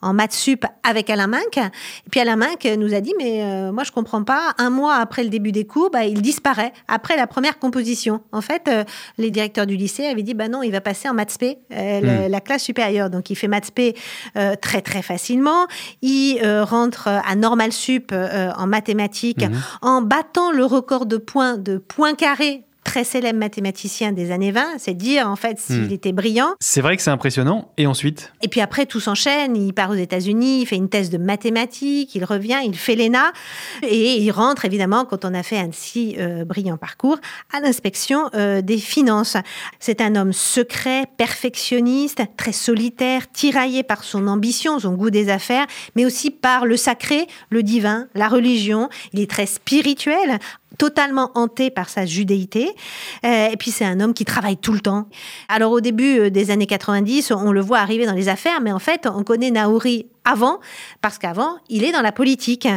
en 0.00 0.14
maths 0.14 0.32
sup 0.32 0.64
avec 0.82 1.10
Alain 1.10 1.26
Minck. 1.26 1.58
Et 1.58 2.10
puis 2.10 2.20
Alain 2.20 2.36
Minck 2.36 2.64
nous 2.78 2.94
a 2.94 3.00
dit, 3.00 3.14
mais 3.18 3.70
moi 3.72 3.84
je 3.84 3.92
comprends 3.92 4.24
pas, 4.24 4.54
un 4.58 4.70
mois 4.70 4.96
après 4.96 5.22
le 5.22 5.28
début 5.28 5.52
des 5.52 5.66
cours, 5.66 5.90
bah, 5.90 6.04
il 6.04 6.22
disparaît 6.22 6.72
après 6.88 7.16
la 7.16 7.26
première 7.26 7.58
composition. 7.58 8.22
En 8.32 8.40
fait, 8.40 8.68
euh, 8.68 8.84
les 9.18 9.30
directeurs 9.30 9.66
du 9.66 9.76
lycée 9.76 10.06
avaient 10.06 10.22
dit, 10.22 10.34
bah 10.34 10.48
non, 10.48 10.62
il 10.62 10.70
va 10.70 10.80
passer 10.80 11.08
en 11.08 11.14
maths 11.14 11.30
spé, 11.30 11.58
euh, 11.72 12.28
la 12.28 12.40
classe 12.40 12.62
supérieure. 12.62 13.10
Donc 13.10 13.30
il 13.30 13.36
fait 13.36 13.48
maths 13.48 13.66
spé 13.66 13.94
euh, 14.36 14.54
très 14.60 14.82
très 14.82 15.02
facilement. 15.02 15.66
Il 16.02 16.40
euh, 16.44 16.64
rentre 16.64 17.08
à 17.08 17.34
normal 17.36 17.72
sup 17.72 18.10
euh, 18.12 18.50
en 18.56 18.66
mathématiques 18.66 19.44
en 19.82 20.02
battant 20.02 20.52
le 20.52 20.64
record 20.64 21.06
de 21.06 21.16
points 21.16 21.56
de 21.56 21.78
points 21.78 22.14
carrés 22.14 22.65
très 22.96 23.04
célèbre 23.04 23.38
mathématicien 23.38 24.12
des 24.12 24.30
années 24.30 24.52
20. 24.52 24.78
C'est 24.78 24.94
dire, 24.94 25.28
en 25.28 25.36
fait, 25.36 25.60
s'il 25.60 25.82
Hmm. 25.82 25.92
était 25.92 26.12
brillant. 26.12 26.54
C'est 26.60 26.80
vrai 26.80 26.96
que 26.96 27.02
c'est 27.02 27.10
impressionnant. 27.10 27.70
Et 27.76 27.86
ensuite? 27.86 28.32
Et 28.40 28.48
puis 28.48 28.62
après, 28.62 28.86
tout 28.86 29.00
s'enchaîne. 29.00 29.54
Il 29.54 29.74
part 29.74 29.90
aux 29.90 29.94
États-Unis, 29.96 30.62
il 30.62 30.66
fait 30.66 30.76
une 30.76 30.88
thèse 30.88 31.10
de 31.10 31.18
mathématiques, 31.18 32.14
il 32.14 32.24
revient, 32.24 32.56
il 32.64 32.74
fait 32.74 32.96
l'ENA. 32.96 33.32
Et 33.82 34.16
il 34.22 34.30
rentre, 34.30 34.64
évidemment, 34.64 35.04
quand 35.04 35.26
on 35.26 35.34
a 35.34 35.42
fait 35.42 35.58
un 35.58 35.68
si 35.72 36.16
euh, 36.18 36.46
brillant 36.46 36.78
parcours, 36.78 37.18
à 37.52 37.60
l'inspection 37.60 38.30
euh, 38.34 38.62
des 38.62 38.78
finances. 38.78 39.36
C'est 39.78 40.00
un 40.00 40.16
homme 40.16 40.32
secret, 40.32 41.04
perfectionniste, 41.18 42.22
très 42.38 42.52
solitaire, 42.52 43.30
tiraillé 43.30 43.82
par 43.82 44.04
son 44.04 44.26
ambition, 44.26 44.78
son 44.78 44.94
goût 44.94 45.10
des 45.10 45.28
affaires, 45.28 45.66
mais 45.96 46.06
aussi 46.06 46.30
par 46.30 46.64
le 46.64 46.78
sacré, 46.78 47.26
le 47.50 47.62
divin, 47.62 48.08
la 48.14 48.28
religion. 48.28 48.88
Il 49.12 49.20
est 49.20 49.30
très 49.30 49.44
spirituel, 49.44 50.38
totalement 50.78 51.30
hanté 51.34 51.70
par 51.70 51.88
sa 51.88 52.04
judéité. 52.06 52.70
Euh, 53.24 53.48
et 53.50 53.56
puis 53.56 53.70
c'est 53.70 53.84
un 53.84 54.00
homme 54.00 54.14
qui 54.14 54.24
travaille 54.24 54.56
tout 54.56 54.72
le 54.72 54.80
temps. 54.80 55.08
Alors 55.48 55.72
au 55.72 55.80
début 55.80 56.18
euh, 56.18 56.30
des 56.30 56.50
années 56.50 56.66
90, 56.66 57.30
on 57.32 57.52
le 57.52 57.60
voit 57.60 57.78
arriver 57.78 58.06
dans 58.06 58.14
les 58.14 58.28
affaires, 58.28 58.60
mais 58.60 58.72
en 58.72 58.78
fait, 58.78 59.08
on 59.12 59.22
connaît 59.22 59.50
Naouri 59.50 60.06
avant, 60.26 60.60
parce 61.00 61.18
qu'avant, 61.18 61.56
il 61.70 61.84
est 61.84 61.92
dans 61.92 62.02
la 62.02 62.12
politique. 62.12 62.68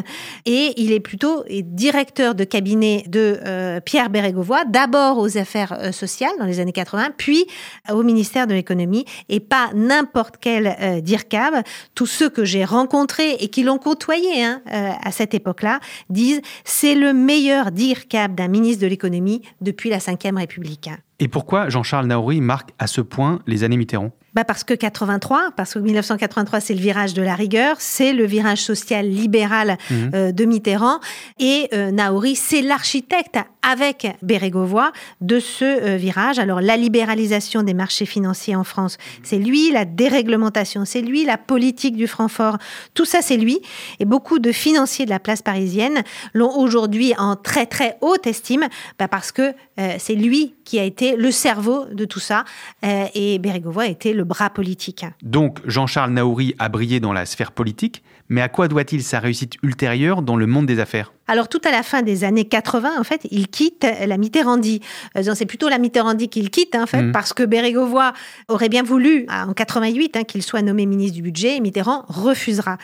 Et 0.45 0.73
il 0.77 0.93
est 0.93 0.99
plutôt 0.99 1.43
directeur 1.49 2.35
de 2.35 2.43
cabinet 2.43 3.03
de 3.07 3.39
euh, 3.45 3.79
Pierre 3.81 4.09
Bérégovoy, 4.09 4.63
d'abord 4.65 5.17
aux 5.17 5.37
affaires 5.37 5.73
euh, 5.73 5.91
sociales 5.91 6.31
dans 6.39 6.45
les 6.45 6.59
années 6.59 6.71
80, 6.71 7.09
puis 7.17 7.45
au 7.91 8.03
ministère 8.03 8.47
de 8.47 8.53
l'économie, 8.53 9.05
et 9.27 9.39
pas 9.39 9.69
n'importe 9.73 10.35
quel 10.39 10.75
euh, 10.79 11.01
DIRCAB. 11.01 11.63
Tous 11.95 12.05
ceux 12.05 12.29
que 12.29 12.45
j'ai 12.45 12.63
rencontrés 12.63 13.33
et 13.39 13.49
qui 13.49 13.63
l'ont 13.63 13.77
côtoyé 13.77 14.43
hein, 14.43 14.61
euh, 14.71 14.91
à 15.03 15.11
cette 15.11 15.33
époque-là 15.33 15.79
disent 16.09 16.41
c'est 16.63 16.95
le 16.95 17.13
meilleur 17.13 17.71
DIRCAB 17.71 18.35
d'un 18.35 18.47
ministre 18.47 18.83
de 18.83 18.87
l'économie 18.87 19.41
depuis 19.61 19.89
la 19.89 19.97
Ve 19.97 20.35
République. 20.35 20.89
Et 21.19 21.27
pourquoi 21.27 21.69
Jean-Charles 21.69 22.07
Naouri 22.07 22.41
marque 22.41 22.69
à 22.79 22.87
ce 22.87 23.01
point 23.01 23.39
les 23.47 23.63
années 23.63 23.77
Mitterrand? 23.77 24.11
Bah 24.35 24.43
parce 24.43 24.63
que 24.63 24.75
83, 24.75 25.49
parce 25.57 25.73
que 25.73 25.79
1983, 25.79 26.59
c'est 26.59 26.75
le 26.75 26.79
virage 26.79 27.15
de 27.15 27.23
la 27.23 27.33
rigueur, 27.33 27.77
c'est 27.79 28.13
le 28.13 28.25
virage 28.25 28.61
social 28.61 29.09
libéral 29.09 29.77
Mhm. 29.89 30.11
euh, 30.13 30.31
de 30.31 30.45
Mitterrand. 30.45 30.99
Et 31.39 31.67
euh, 31.73 31.89
Naouri, 31.89 32.35
c'est 32.35 32.61
l'architecte 32.61 33.39
avec 33.67 34.07
Bérégovoy 34.21 34.91
de 35.21 35.39
ce 35.39 35.65
euh, 35.65 35.95
virage. 35.97 36.37
Alors, 36.37 36.61
la 36.61 36.77
libéralisation 36.77 37.63
des 37.63 37.73
marchés 37.73 38.05
financiers 38.05 38.55
en 38.55 38.63
France, 38.63 38.97
c'est 39.23 39.39
lui, 39.39 39.71
la 39.71 39.83
déréglementation, 39.85 40.85
c'est 40.85 41.01
lui, 41.01 41.25
la 41.25 41.37
politique 41.39 41.95
du 41.95 42.05
Francfort, 42.07 42.59
tout 42.93 43.05
ça, 43.05 43.21
c'est 43.23 43.35
lui. 43.37 43.59
Et 43.99 44.05
beaucoup 44.05 44.37
de 44.37 44.51
financiers 44.51 45.05
de 45.05 45.09
la 45.09 45.19
place 45.19 45.41
parisienne 45.41 46.03
l'ont 46.35 46.55
aujourd'hui 46.55 47.13
en 47.17 47.35
très, 47.35 47.65
très 47.65 47.97
haute 48.01 48.27
estime, 48.27 48.67
bah 48.99 49.07
parce 49.07 49.31
que 49.31 49.53
euh, 49.79 49.95
c'est 49.97 50.15
lui 50.15 50.53
qui 50.65 50.77
a 50.79 50.83
été 50.83 51.08
le 51.15 51.31
cerveau 51.31 51.85
de 51.91 52.05
tout 52.05 52.19
ça. 52.19 52.43
Euh, 52.83 53.05
et 53.13 53.39
Bérégovoy 53.39 53.87
été 53.87 54.13
le 54.13 54.23
bras 54.23 54.49
politique. 54.49 55.05
Donc 55.21 55.59
Jean-Charles 55.65 56.11
Naouri 56.11 56.55
a 56.59 56.69
brillé 56.69 56.99
dans 56.99 57.13
la 57.13 57.25
sphère 57.25 57.51
politique, 57.51 58.03
mais 58.29 58.41
à 58.41 58.49
quoi 58.49 58.67
doit-il 58.67 59.03
sa 59.03 59.19
réussite 59.19 59.55
ultérieure 59.63 60.21
dans 60.21 60.35
le 60.35 60.45
monde 60.45 60.65
des 60.65 60.79
affaires? 60.79 61.11
Alors 61.29 61.47
tout 61.47 61.61
à 61.63 61.71
la 61.71 61.83
fin 61.83 62.01
des 62.01 62.23
années 62.23 62.45
80, 62.45 62.99
en 62.99 63.03
fait, 63.03 63.21
il 63.31 63.47
quitte 63.47 63.85
la 64.05 64.17
Mitterrandie. 64.17 64.81
Euh, 65.15 65.33
c'est 65.35 65.45
plutôt 65.45 65.69
la 65.69 65.77
Mitterrandie 65.77 66.27
qu'il 66.27 66.49
quitte, 66.49 66.75
hein, 66.75 66.83
en 66.83 66.87
fait, 66.87 67.03
Mhm. 67.03 67.11
parce 67.11 67.33
que 67.33 67.43
Bérégovoy 67.43 68.11
aurait 68.47 68.67
bien 68.67 68.83
voulu, 68.83 69.25
ah, 69.29 69.45
en 69.47 69.53
88, 69.53 70.17
hein, 70.17 70.23
qu'il 70.23 70.41
soit 70.43 70.61
nommé 70.61 70.85
ministre 70.85 71.15
du 71.15 71.21
budget, 71.21 71.57
et 71.57 71.59
Mitterrand 71.59 72.03
refusera. 72.07 72.77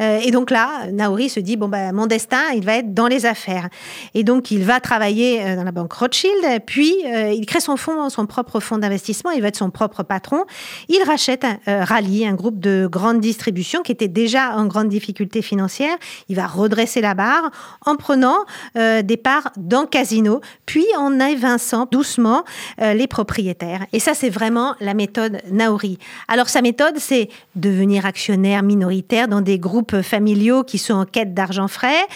Euh, 0.00 0.18
et 0.24 0.30
donc 0.30 0.50
là, 0.50 0.86
Naouri 0.90 1.28
se 1.28 1.40
dit, 1.40 1.56
bon, 1.56 1.68
bah, 1.68 1.92
mon 1.92 2.06
destin, 2.06 2.40
il 2.56 2.64
va 2.64 2.76
être 2.76 2.94
dans 2.94 3.06
les 3.06 3.26
affaires. 3.26 3.68
Et 4.14 4.24
donc, 4.24 4.50
il 4.50 4.64
va 4.64 4.80
travailler 4.80 5.42
euh, 5.42 5.56
dans 5.56 5.64
la 5.64 5.72
banque 5.72 5.92
Rothschild, 5.92 6.62
puis 6.66 6.94
euh, 7.06 7.32
il 7.32 7.44
crée 7.44 7.60
son 7.60 7.76
fonds, 7.76 8.08
son 8.08 8.24
propre 8.26 8.60
fonds 8.60 8.78
d'investissement, 8.78 9.30
il 9.30 9.42
va 9.42 9.48
être 9.48 9.56
son 9.58 9.70
propre 9.70 10.02
patron. 10.02 10.44
Il 10.88 11.02
rachète 11.06 11.44
euh, 11.68 11.84
Rally, 11.84 12.26
un 12.26 12.34
groupe 12.34 12.58
de 12.58 12.88
grande 12.90 13.20
distribution 13.20 13.82
qui 13.82 13.92
était 13.92 14.08
déjà 14.08 14.56
en 14.56 14.66
grande 14.66 14.88
difficulté 14.88 15.42
financière. 15.42 15.96
Il 16.28 16.36
va 16.36 16.46
redresser 16.46 17.00
la 17.02 17.14
barre 17.14 17.50
en 17.90 17.96
prenant 17.96 18.38
euh, 18.76 19.02
des 19.02 19.16
parts 19.16 19.50
dans 19.56 19.84
Casino, 19.84 20.40
puis 20.64 20.86
en 20.96 21.18
évinçant 21.18 21.88
doucement 21.90 22.44
euh, 22.80 22.94
les 22.94 23.08
propriétaires. 23.08 23.84
Et 23.92 23.98
ça, 23.98 24.14
c'est 24.14 24.30
vraiment 24.30 24.76
la 24.80 24.94
méthode 24.94 25.38
Naori. 25.50 25.98
Alors, 26.28 26.48
sa 26.48 26.62
méthode, 26.62 26.94
c'est 26.98 27.28
devenir 27.56 28.06
actionnaire 28.06 28.62
minoritaire 28.62 29.26
dans 29.26 29.40
des 29.40 29.58
groupes 29.58 30.02
familiaux 30.02 30.62
qui 30.62 30.78
sont 30.78 30.94
en 30.94 31.04
quête 31.04 31.34
d'argent 31.34 31.66
frais, 31.66 32.06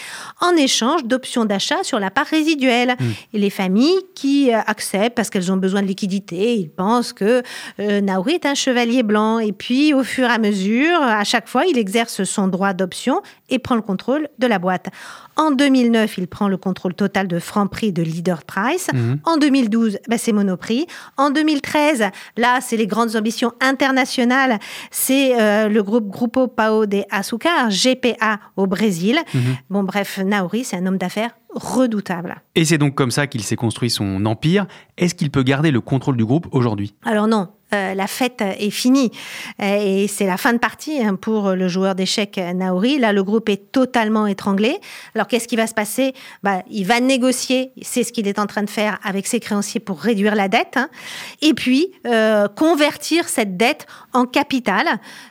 en 0.41 0.53
échange 0.53 1.05
d'options 1.05 1.45
d'achat 1.45 1.83
sur 1.83 1.99
la 1.99 2.11
part 2.11 2.27
résiduelle. 2.27 2.97
Et 3.33 3.39
les 3.39 3.51
familles 3.51 3.99
qui 4.15 4.55
euh, 4.55 4.59
acceptent 4.67 5.17
parce 5.17 5.31
qu'elles 5.31 5.51
ont 5.51 5.57
besoin 5.57 5.83
de 5.83 5.89
liquidité, 5.89 6.55
ils 6.55 6.71
pensent 6.71 7.13
que 7.13 7.43
Naori 7.79 8.35
est 8.35 8.47
un 8.47 8.55
chevalier 8.55 9.03
blanc. 9.03 9.41
Et 9.41 9.53
puis, 9.53 9.93
au 9.93 10.05
fur 10.05 10.29
et 10.29 10.33
à 10.33 10.39
mesure, 10.39 11.03
à 11.03 11.25
chaque 11.25 11.49
fois, 11.49 11.65
il 11.67 11.79
exerce 11.79 12.23
son 12.25 12.47
droit 12.47 12.73
d'option 12.73 13.23
et 13.55 13.59
prend 13.59 13.77
le 13.77 13.83
contrôle 13.83 14.29
de 14.39 14.47
la 14.47 14.59
boîte. 14.59 14.89
En 15.37 15.51
2009, 15.51 16.19
il 16.19 16.27
prend 16.27 16.49
le 16.49 16.57
contrôle 16.57 16.95
total 16.95 17.29
de 17.29 17.39
Franprix 17.39 17.89
et 17.89 17.93
de 17.93 18.03
Leader 18.03 18.45
Price. 18.45 18.89
Mhm. 18.93 19.21
En 19.25 19.37
2012, 19.37 19.99
bah, 20.09 20.19
c'est 20.19 20.33
Monoprix. 20.33 20.87
En 21.17 21.31
2013, 21.31 22.05
là, 22.37 22.59
c'est 22.61 22.77
les 22.77 22.87
grandes 22.87 23.17
ambitions 23.17 23.53
internationales. 23.61 24.59
C'est 24.91 25.41
euh, 25.41 25.69
le 25.69 25.83
groupe 25.83 26.09
Grupo 26.09 26.49
Pao 26.49 26.87
de 26.87 27.03
Açúcar, 27.11 27.69
GPA 27.71 28.41
au 28.57 28.67
Brésil. 28.67 29.19
Mhm. 29.33 29.43
Bon, 29.71 29.83
bref, 29.85 30.19
Naori, 30.19 30.65
c'est 30.65 30.77
un 30.77 30.87
homme 30.87 30.99
d'affaires 30.99 31.31
redoutable. 31.55 32.43
Et 32.57 32.65
c'est 32.65 32.79
donc 32.79 32.97
comme 32.97 33.13
ça 33.13 33.29
qu'il 33.29 33.43
s'est 33.43 33.57
construit 33.57 33.89
son 33.89 34.27
empire. 34.27 34.67
Est-ce 34.99 35.15
qu'il 35.15 35.31
peut 35.31 35.45
garder 35.45 35.71
le 35.71 35.81
contrôle 35.81 36.17
du 36.17 36.25
groupe 36.25 36.49
aujourd'hui? 36.51 36.95
Alors 37.05 37.29
non, 37.29 37.49
euh, 37.75 37.95
la 37.95 38.07
fête 38.07 38.41
est 38.41 38.71
finie 38.71 39.11
Euh, 39.63 39.79
et 40.05 40.09
c'est 40.09 40.27
la 40.27 40.37
fin 40.37 40.53
de 40.53 40.59
partie 40.59 41.03
hein, 41.03 41.15
pour 41.15 41.51
le 41.53 41.69
joueur 41.69 41.95
d'échecs 41.95 42.39
euh, 42.39 42.53
Naori. 42.53 42.99
Là, 42.99 43.13
le 43.13 43.23
groupe 43.23 43.49
est 43.49 43.71
totalement 43.73 44.27
étranglé. 44.27 44.79
Alors 45.15 45.27
qu'est-ce 45.29 45.47
qui 45.49 45.57
va 45.57 45.67
se 45.67 45.75
passer? 45.75 46.15
Bah, 46.43 46.63
Il 46.71 46.87
va 46.87 47.01
négocier, 47.01 47.73
c'est 47.83 48.03
ce 48.05 48.13
qu'il 48.13 48.27
est 48.29 48.39
en 48.39 48.47
train 48.47 48.63
de 48.63 48.71
faire 48.71 48.99
avec 49.05 49.27
ses 49.27 49.41
créanciers 49.41 49.81
pour 49.81 50.01
réduire 50.01 50.35
la 50.35 50.49
dette, 50.49 50.77
hein. 50.77 50.89
et 51.43 51.55
puis 51.55 51.89
euh, 52.07 52.49
convertir 52.49 53.29
cette 53.29 53.57
dette 53.57 53.87
en 54.13 54.25
capital 54.27 54.87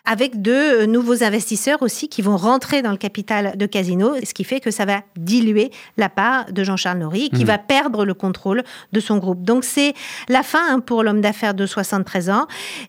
avec 0.05 0.41
de 0.41 0.85
nouveaux 0.85 1.23
investisseurs 1.23 1.81
aussi 1.81 2.07
qui 2.09 2.21
vont 2.21 2.37
rentrer 2.37 2.81
dans 2.81 2.91
le 2.91 2.97
capital 2.97 3.57
de 3.57 3.65
Casino, 3.65 4.15
ce 4.23 4.33
qui 4.33 4.43
fait 4.43 4.59
que 4.59 4.71
ça 4.71 4.85
va 4.85 5.01
diluer 5.17 5.71
la 5.97 6.09
part 6.09 6.51
de 6.51 6.63
Jean-Charles 6.63 6.99
Nauri, 6.99 7.29
qui 7.29 7.41
Mhm. 7.43 7.47
va 7.47 7.57
perdre 7.57 8.05
le 8.05 8.13
contrôle 8.13 8.63
de 8.91 8.99
son 8.99 9.17
groupe. 9.17 9.43
Donc 9.43 9.63
c'est 9.63 9.93
la 10.29 10.43
fin 10.43 10.63
hein, 10.69 10.79
pour 10.79 11.03
l'homme 11.03 11.21
d'affaires 11.21 11.53
de 11.53 11.65
73 11.65 12.29
ans. 12.29 12.32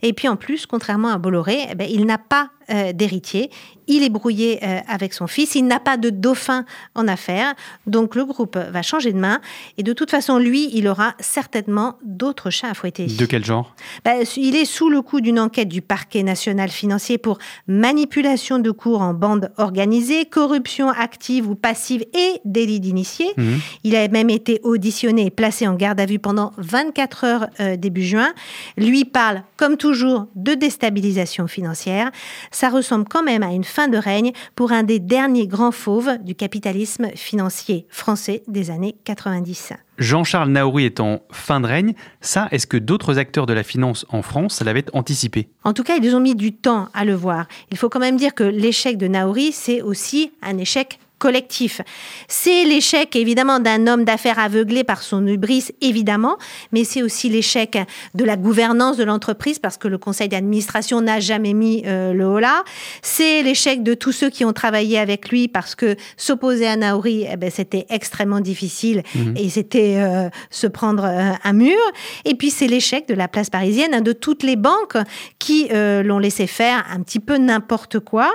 Et 0.02 0.12
puis 0.12 0.28
en 0.28 0.36
plus, 0.36 0.66
contrairement 0.66 1.08
à 1.08 1.18
Bolloré, 1.18 1.66
eh 1.70 1.74
ben, 1.74 1.88
il 1.90 2.06
n'a 2.06 2.18
pas 2.18 2.50
euh, 2.70 2.92
d'héritier. 2.92 3.50
Il 3.86 4.02
est 4.02 4.08
brouillé 4.08 4.60
euh, 4.62 4.80
avec 4.88 5.12
son 5.12 5.26
fils. 5.26 5.54
Il 5.54 5.66
n'a 5.66 5.78
pas 5.78 5.96
de 5.96 6.10
dauphin 6.10 6.64
en 6.94 7.06
affaires. 7.06 7.54
Donc 7.86 8.14
le 8.14 8.24
groupe 8.24 8.56
va 8.56 8.82
changer 8.82 9.12
de 9.12 9.18
main. 9.18 9.40
Et 9.76 9.82
de 9.82 9.92
toute 9.92 10.10
façon, 10.10 10.38
lui, 10.38 10.70
il 10.72 10.88
aura 10.88 11.14
certainement 11.20 11.98
d'autres 12.02 12.50
chats 12.50 12.70
à 12.70 12.74
fouetter. 12.74 13.06
De 13.06 13.26
quel 13.26 13.44
genre? 13.44 13.74
Bah, 14.04 14.12
il 14.36 14.56
est 14.56 14.64
sous 14.64 14.88
le 14.88 15.02
coup 15.02 15.20
d'une 15.20 15.38
enquête 15.38 15.68
du 15.68 15.82
parquet 15.82 16.22
national 16.22 16.70
financier 16.70 17.18
pour 17.18 17.38
manipulation 17.66 18.58
de 18.58 18.70
cours 18.70 19.02
en 19.02 19.12
bande 19.12 19.50
organisée, 19.58 20.24
corruption 20.24 20.88
active 20.88 21.48
ou 21.48 21.54
passive 21.54 22.04
et 22.14 22.40
délit 22.44 22.80
d'initié. 22.80 23.26
Mhm. 23.36 23.60
Il 23.84 23.96
a 23.96 24.08
même 24.08 24.30
été 24.30 24.60
auditionné 24.62 25.26
et 25.26 25.30
placé 25.30 25.66
en 25.68 25.74
garde 25.74 26.00
à 26.00 26.06
vue 26.06 26.18
pendant 26.18 26.52
24 26.58 27.24
heures 27.24 27.46
euh, 27.60 27.76
début 27.76 28.02
juin. 28.02 28.32
Lui 28.76 29.04
parle, 29.04 29.42
comme 29.56 29.76
toujours, 29.76 30.26
de 30.34 30.54
déstabilisation 30.54 31.46
financière. 31.46 32.10
Ça 32.54 32.70
ressemble 32.70 33.06
quand 33.10 33.24
même 33.24 33.42
à 33.42 33.52
une 33.52 33.64
fin 33.64 33.88
de 33.88 33.98
règne 33.98 34.30
pour 34.54 34.70
un 34.70 34.84
des 34.84 35.00
derniers 35.00 35.48
grands 35.48 35.72
fauves 35.72 36.18
du 36.22 36.36
capitalisme 36.36 37.08
financier 37.16 37.84
français 37.90 38.44
des 38.46 38.70
années 38.70 38.94
90. 39.02 39.72
Jean-Charles 39.98 40.50
Naouri 40.50 40.84
est 40.84 41.00
en 41.00 41.20
fin 41.32 41.60
de 41.60 41.66
règne. 41.66 41.94
Ça, 42.20 42.46
est-ce 42.52 42.68
que 42.68 42.76
d'autres 42.76 43.18
acteurs 43.18 43.46
de 43.46 43.52
la 43.52 43.64
finance 43.64 44.06
en 44.08 44.22
France 44.22 44.62
l'avaient 44.62 44.86
anticipé? 44.92 45.48
En 45.64 45.72
tout 45.72 45.82
cas, 45.82 45.96
ils 46.00 46.14
ont 46.14 46.20
mis 46.20 46.36
du 46.36 46.52
temps 46.52 46.86
à 46.94 47.04
le 47.04 47.14
voir. 47.14 47.46
Il 47.72 47.76
faut 47.76 47.88
quand 47.88 47.98
même 47.98 48.16
dire 48.16 48.34
que 48.34 48.44
l'échec 48.44 48.98
de 48.98 49.08
Naori, 49.08 49.50
c'est 49.50 49.82
aussi 49.82 50.30
un 50.40 50.56
échec 50.56 51.00
collectif. 51.18 51.80
C'est 52.28 52.64
l'échec 52.64 53.16
évidemment 53.16 53.60
d'un 53.60 53.86
homme 53.86 54.04
d'affaires 54.04 54.38
aveuglé 54.38 54.84
par 54.84 55.02
son 55.02 55.26
hubris, 55.26 55.68
évidemment, 55.80 56.36
mais 56.72 56.84
c'est 56.84 57.02
aussi 57.02 57.28
l'échec 57.28 57.78
de 58.14 58.24
la 58.24 58.36
gouvernance 58.36 58.96
de 58.96 59.04
l'entreprise 59.04 59.58
parce 59.58 59.76
que 59.76 59.88
le 59.88 59.98
conseil 59.98 60.28
d'administration 60.28 61.00
n'a 61.00 61.20
jamais 61.20 61.54
mis 61.54 61.82
euh, 61.86 62.12
le 62.12 62.26
haut 62.26 62.40
là. 62.40 62.64
C'est 63.02 63.42
l'échec 63.42 63.82
de 63.82 63.94
tous 63.94 64.12
ceux 64.12 64.30
qui 64.30 64.44
ont 64.44 64.52
travaillé 64.52 64.98
avec 64.98 65.28
lui 65.28 65.48
parce 65.48 65.74
que 65.74 65.96
s'opposer 66.16 66.66
à 66.66 66.76
Naori, 66.76 67.26
eh 67.30 67.36
ben, 67.36 67.50
c'était 67.50 67.86
extrêmement 67.88 68.40
difficile 68.40 69.02
Mhm. 69.14 69.34
et 69.36 69.48
c'était 69.48 69.96
euh, 69.98 70.28
se 70.50 70.66
prendre 70.66 71.04
euh, 71.04 71.32
un 71.42 71.52
mur. 71.52 71.78
Et 72.24 72.34
puis 72.34 72.50
c'est 72.50 72.66
l'échec 72.66 73.08
de 73.08 73.14
la 73.14 73.28
place 73.28 73.50
parisienne, 73.50 73.94
hein, 73.94 74.00
de 74.00 74.12
toutes 74.12 74.42
les 74.42 74.56
banques 74.56 74.96
qui 75.38 75.68
euh, 75.72 76.02
l'ont 76.02 76.18
laissé 76.18 76.46
faire 76.46 76.84
un 76.92 77.00
petit 77.00 77.20
peu 77.20 77.36
n'importe 77.36 77.98
quoi, 78.00 78.30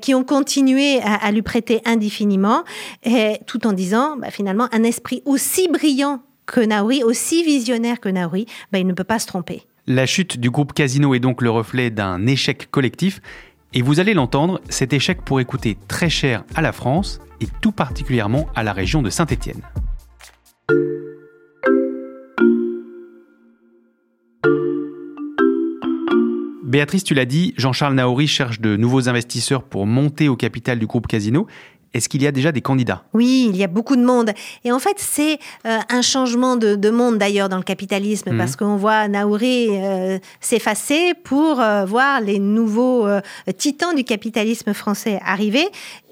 qui 0.00 0.14
ont 0.14 0.24
continué 0.24 1.00
à, 1.02 1.14
à 1.14 1.30
lui 1.30 1.42
prêter 1.42 1.80
et 3.04 3.38
tout 3.46 3.66
en 3.66 3.72
disant 3.72 4.16
bah, 4.16 4.30
finalement 4.30 4.68
un 4.72 4.82
esprit 4.82 5.22
aussi 5.24 5.68
brillant 5.68 6.20
que 6.46 6.60
Naouri, 6.60 7.02
aussi 7.04 7.44
visionnaire 7.44 8.00
que 8.00 8.08
Naouri, 8.08 8.46
ben, 8.72 8.78
il 8.78 8.86
ne 8.86 8.92
peut 8.92 9.04
pas 9.04 9.18
se 9.18 9.26
tromper. 9.26 9.62
La 9.86 10.06
chute 10.06 10.38
du 10.38 10.50
groupe 10.50 10.72
Casino 10.72 11.14
est 11.14 11.20
donc 11.20 11.42
le 11.42 11.50
reflet 11.50 11.90
d'un 11.90 12.26
échec 12.26 12.70
collectif. 12.70 13.20
Et 13.72 13.82
vous 13.82 14.00
allez 14.00 14.14
l'entendre, 14.14 14.60
cet 14.68 14.92
échec 14.92 15.22
pourrait 15.22 15.44
coûter 15.44 15.78
très 15.86 16.10
cher 16.10 16.44
à 16.56 16.60
la 16.60 16.72
France 16.72 17.20
et 17.40 17.46
tout 17.60 17.72
particulièrement 17.72 18.48
à 18.56 18.64
la 18.64 18.72
région 18.72 19.00
de 19.00 19.10
Saint-Étienne. 19.10 19.62
Béatrice, 26.70 27.02
tu 27.02 27.14
l'as 27.14 27.24
dit, 27.24 27.52
Jean-Charles 27.56 27.94
Naouri 27.94 28.28
cherche 28.28 28.60
de 28.60 28.76
nouveaux 28.76 29.08
investisseurs 29.08 29.64
pour 29.64 29.86
monter 29.86 30.28
au 30.28 30.36
capital 30.36 30.78
du 30.78 30.86
groupe 30.86 31.08
Casino. 31.08 31.48
Est-ce 31.92 32.08
qu'il 32.08 32.22
y 32.22 32.26
a 32.26 32.32
déjà 32.32 32.52
des 32.52 32.60
candidats? 32.60 33.02
Oui, 33.14 33.48
il 33.50 33.56
y 33.56 33.64
a 33.64 33.66
beaucoup 33.66 33.96
de 33.96 34.04
monde. 34.04 34.30
Et 34.64 34.70
en 34.70 34.78
fait, 34.78 34.96
c'est 34.98 35.38
euh, 35.66 35.78
un 35.88 36.02
changement 36.02 36.56
de, 36.56 36.90
monde 36.90 37.18
d'ailleurs 37.18 37.48
dans 37.48 37.56
le 37.56 37.62
capitalisme, 37.62 38.36
parce 38.36 38.56
qu'on 38.56 38.76
voit 38.76 39.08
Naouri 39.08 39.68
euh, 39.70 40.18
s'effacer 40.40 41.14
pour 41.24 41.60
euh, 41.60 41.84
voir 41.84 42.20
les 42.20 42.38
nouveaux 42.38 43.06
titans 43.56 43.94
du 43.94 44.04
capitalisme 44.04 44.72
français 44.72 45.20
arriver. 45.24 45.66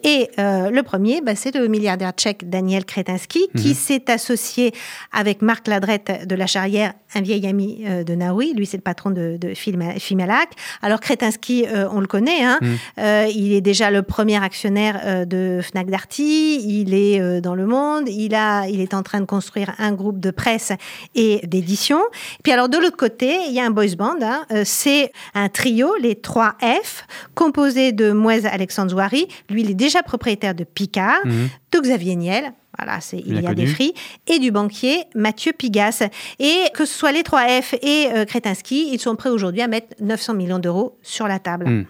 Et 0.04 0.30
le 0.36 0.80
premier, 0.82 1.20
bah, 1.20 1.34
c'est 1.34 1.54
le 1.54 1.66
milliardaire 1.68 2.12
tchèque 2.12 2.48
Daniel 2.48 2.84
Kretinsky, 2.84 3.48
qui 3.56 3.68
mhm. 3.68 3.74
s'est 3.74 4.10
associé 4.10 4.72
avec 5.12 5.42
Marc 5.42 5.66
Ladrette 5.68 6.26
de 6.26 6.34
la 6.34 6.46
Charrière, 6.46 6.94
un 7.14 7.20
vieil 7.20 7.46
ami 7.46 7.84
de 7.84 8.14
Naouri. 8.14 8.54
Lui, 8.54 8.66
c'est 8.66 8.76
le 8.76 8.82
patron 8.82 9.10
de, 9.10 9.36
de 9.38 9.54
Fimalac. 9.54 10.50
Alors 10.82 11.00
Kretinsky, 11.00 11.66
on 11.92 12.00
le 12.00 12.06
connaît, 12.06 12.44
hein. 12.44 12.58
Mhm. 12.60 13.30
il 13.34 13.52
est 13.52 13.60
déjà 13.60 13.90
le 13.90 14.02
premier 14.02 14.42
actionnaire 14.42 15.26
de 15.26 15.60
Fnac 15.62 15.90
Darty, 15.90 16.60
il 16.80 16.94
est 16.94 17.20
euh, 17.20 17.40
dans 17.40 17.54
le 17.54 17.66
monde, 17.66 18.08
il, 18.08 18.34
a, 18.34 18.66
il 18.68 18.80
est 18.80 18.94
en 18.94 19.02
train 19.02 19.20
de 19.20 19.26
construire 19.26 19.72
un 19.78 19.92
groupe 19.92 20.20
de 20.20 20.30
presse 20.30 20.72
et 21.14 21.40
d'édition. 21.46 22.00
Puis 22.42 22.52
alors 22.52 22.68
de 22.68 22.78
l'autre 22.78 22.96
côté, 22.96 23.38
il 23.48 23.52
y 23.52 23.60
a 23.60 23.64
un 23.64 23.70
boys 23.70 23.94
band, 23.96 24.16
hein. 24.22 24.44
euh, 24.52 24.62
c'est 24.64 25.12
un 25.34 25.48
trio, 25.48 25.94
les 26.00 26.16
3 26.16 26.56
F, 26.60 27.04
composé 27.34 27.92
de 27.92 28.12
Moise 28.12 28.46
Alexandre 28.46 28.90
Zouari, 28.90 29.28
lui 29.50 29.62
il 29.62 29.70
est 29.70 29.74
déjà 29.74 29.87
propriétaire 30.02 30.54
de 30.54 30.64
Picard, 30.64 31.24
mhm. 31.24 31.48
de 31.70 31.82
Xavier 31.82 32.16
Niel, 32.16 32.52
voilà, 32.78 33.00
c'est 33.00 33.18
il, 33.18 33.40
y 33.40 33.46
a 33.46 33.54
des 33.54 33.66
fris. 33.66 33.92
Et 34.26 34.38
du 34.38 34.50
banquier 34.50 35.04
Mathieu 35.14 35.52
Pigas. 35.52 36.08
Et 36.38 36.56
que 36.74 36.84
ce 36.84 36.94
soit 36.94 37.12
les 37.12 37.22
3F 37.22 37.76
et 37.82 38.08
euh, 38.12 38.24
Kretinsky, 38.24 38.90
ils 38.92 39.00
sont 39.00 39.16
prêts 39.16 39.30
aujourd'hui 39.30 39.62
à 39.62 39.68
mettre 39.68 39.88
900 40.00 40.34
millions 40.34 40.58
d'euros 40.58 40.96
sur 41.02 41.26
la 41.26 41.38
table. 41.38 41.68
Hmm. 41.68 41.84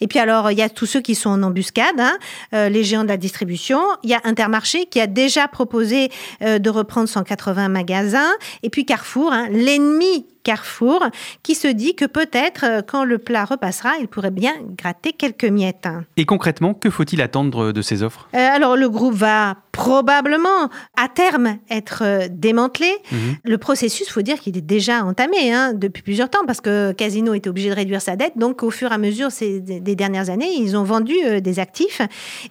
Et 0.00 0.06
puis 0.06 0.18
alors, 0.18 0.50
il 0.50 0.58
y 0.58 0.62
a 0.62 0.68
tous 0.68 0.86
ceux 0.86 1.00
qui 1.00 1.14
sont 1.14 1.30
en 1.30 1.42
embuscade, 1.42 1.98
hein, 1.98 2.16
euh, 2.52 2.68
les 2.68 2.84
géants 2.84 3.04
de 3.04 3.08
la 3.08 3.16
distribution. 3.16 3.80
Il 4.02 4.10
y 4.10 4.14
a 4.14 4.20
Intermarché 4.24 4.86
qui 4.86 5.00
a 5.00 5.06
déjà 5.06 5.48
proposé 5.48 6.10
euh, 6.42 6.58
de 6.58 6.70
reprendre 6.70 7.08
180 7.08 7.68
magasins. 7.68 8.32
Et 8.62 8.70
puis 8.70 8.84
Carrefour, 8.84 9.32
hein, 9.32 9.48
l'ennemi 9.50 10.26
Carrefour, 10.44 11.04
qui 11.42 11.54
se 11.54 11.66
dit 11.66 11.96
que 11.96 12.04
peut-être, 12.04 12.64
euh, 12.64 12.82
quand 12.86 13.04
le 13.04 13.18
plat 13.18 13.44
repassera, 13.44 13.94
il 13.98 14.06
pourrait 14.06 14.30
bien 14.30 14.52
gratter 14.76 15.12
quelques 15.12 15.44
miettes. 15.44 15.88
Et 16.16 16.26
concrètement, 16.26 16.74
que 16.74 16.90
faut-il 16.90 17.20
attendre 17.22 17.72
de 17.72 17.82
ces 17.82 18.02
offres? 18.02 18.28
Euh, 18.34 18.48
Alors, 18.54 18.76
le 18.76 18.88
groupe 18.88 19.14
va 19.14 19.56
probablement, 19.84 20.70
à 20.96 21.08
terme, 21.08 21.58
être 21.70 22.02
euh, 22.02 22.26
démantelé. 22.30 22.90
Mhm. 23.12 23.18
Le 23.44 23.58
processus, 23.58 24.08
faut 24.08 24.22
dire 24.22 24.40
qu'il 24.40 24.56
est 24.56 24.62
déjà 24.62 25.04
entamé 25.04 25.52
hein, 25.52 25.72
depuis 25.74 26.02
plusieurs 26.02 26.30
temps, 26.30 26.44
parce 26.46 26.60
que 26.60 26.92
Casino 26.92 27.34
était 27.34 27.50
obligé 27.50 27.70
de 27.70 27.74
réduire 27.74 28.00
sa 28.00 28.16
dette. 28.16 28.36
Donc, 28.36 28.62
au 28.62 28.70
fur 28.70 28.90
et 28.90 28.94
à 28.94 28.98
mesure 28.98 29.30
ces, 29.30 29.60
des 29.60 29.96
dernières 29.96 30.30
années, 30.30 30.52
ils 30.56 30.76
ont 30.76 30.84
vendu 30.84 31.14
des 31.40 31.58
actifs. 31.58 32.00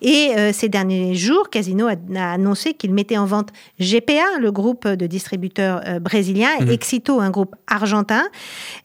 Et 0.01 0.31
ces 0.53 0.69
derniers 0.69 1.15
jours, 1.15 1.49
Casino 1.49 1.87
a, 1.87 2.31
annoncé 2.33 2.73
qu'il 2.73 2.93
mettait 2.93 3.17
en 3.17 3.25
vente 3.25 3.49
GPA, 3.79 4.39
le 4.39 4.51
groupe 4.51 4.87
de 4.87 5.07
distributeurs 5.07 5.81
brésiliens, 6.01 6.59
mhm. 6.59 6.69
Exito, 6.69 7.19
un 7.19 7.29
groupe 7.29 7.55
argentin. 7.67 8.23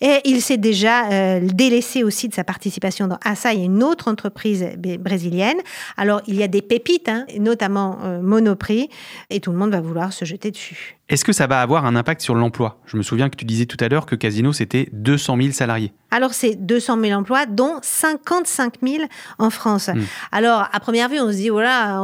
Et 0.00 0.21
il 0.25 0.40
s'est 0.43 0.57
déjà 0.57 1.09
euh, 1.11 1.40
délaissé 1.43 2.02
aussi 2.02 2.28
de 2.28 2.35
sa 2.35 2.45
participation 2.45 3.07
dans 3.07 3.19
Asahi, 3.25 3.64
une 3.64 3.83
autre 3.83 4.09
entreprise 4.09 4.67
brésilienne. 5.00 5.59
Alors, 5.97 6.23
il 6.26 6.37
y 6.37 6.43
a 6.43 6.49
des 6.49 6.62
pépites, 6.62 7.09
hein, 7.09 7.26
notamment 7.38 7.99
euh, 8.05 8.21
Monoprix, 8.38 8.88
et 9.30 9.40
tout 9.40 9.50
le 9.50 9.59
monde 9.59 9.73
va 9.73 9.80
vouloir 9.80 10.12
se 10.12 10.25
jeter 10.25 10.50
dessus. 10.50 10.98
Est-ce 11.09 11.25
que 11.25 11.33
ça 11.33 11.47
va 11.47 11.62
avoir 11.62 11.87
un 11.87 11.97
impact 11.97 12.21
sur 12.21 12.35
l'emploi? 12.35 12.83
Je 12.85 12.99
me 12.99 13.03
souviens 13.03 13.31
que 13.31 13.37
tu 13.37 13.47
disais 13.47 13.65
tout 13.65 13.79
à 13.81 13.88
l'heure 13.88 14.05
que 14.05 14.15
Casino, 14.15 14.53
c'était 14.53 14.91
200 14.93 15.38
000 15.41 15.53
salariés. 15.53 15.95
Alors, 16.11 16.33
c'est 16.33 16.55
200 16.55 17.00
000 17.03 17.19
emplois, 17.19 17.47
dont 17.47 17.77
55 17.83 18.75
000 18.83 19.05
en 19.38 19.50
France. 19.50 19.88
Hmm. 19.88 20.03
Alors, 20.33 20.67
à 20.71 20.81
première 20.81 21.09
vue, 21.09 21.21
on 21.21 21.29
se 21.29 21.37
dit, 21.37 21.49
voilà, 21.49 22.00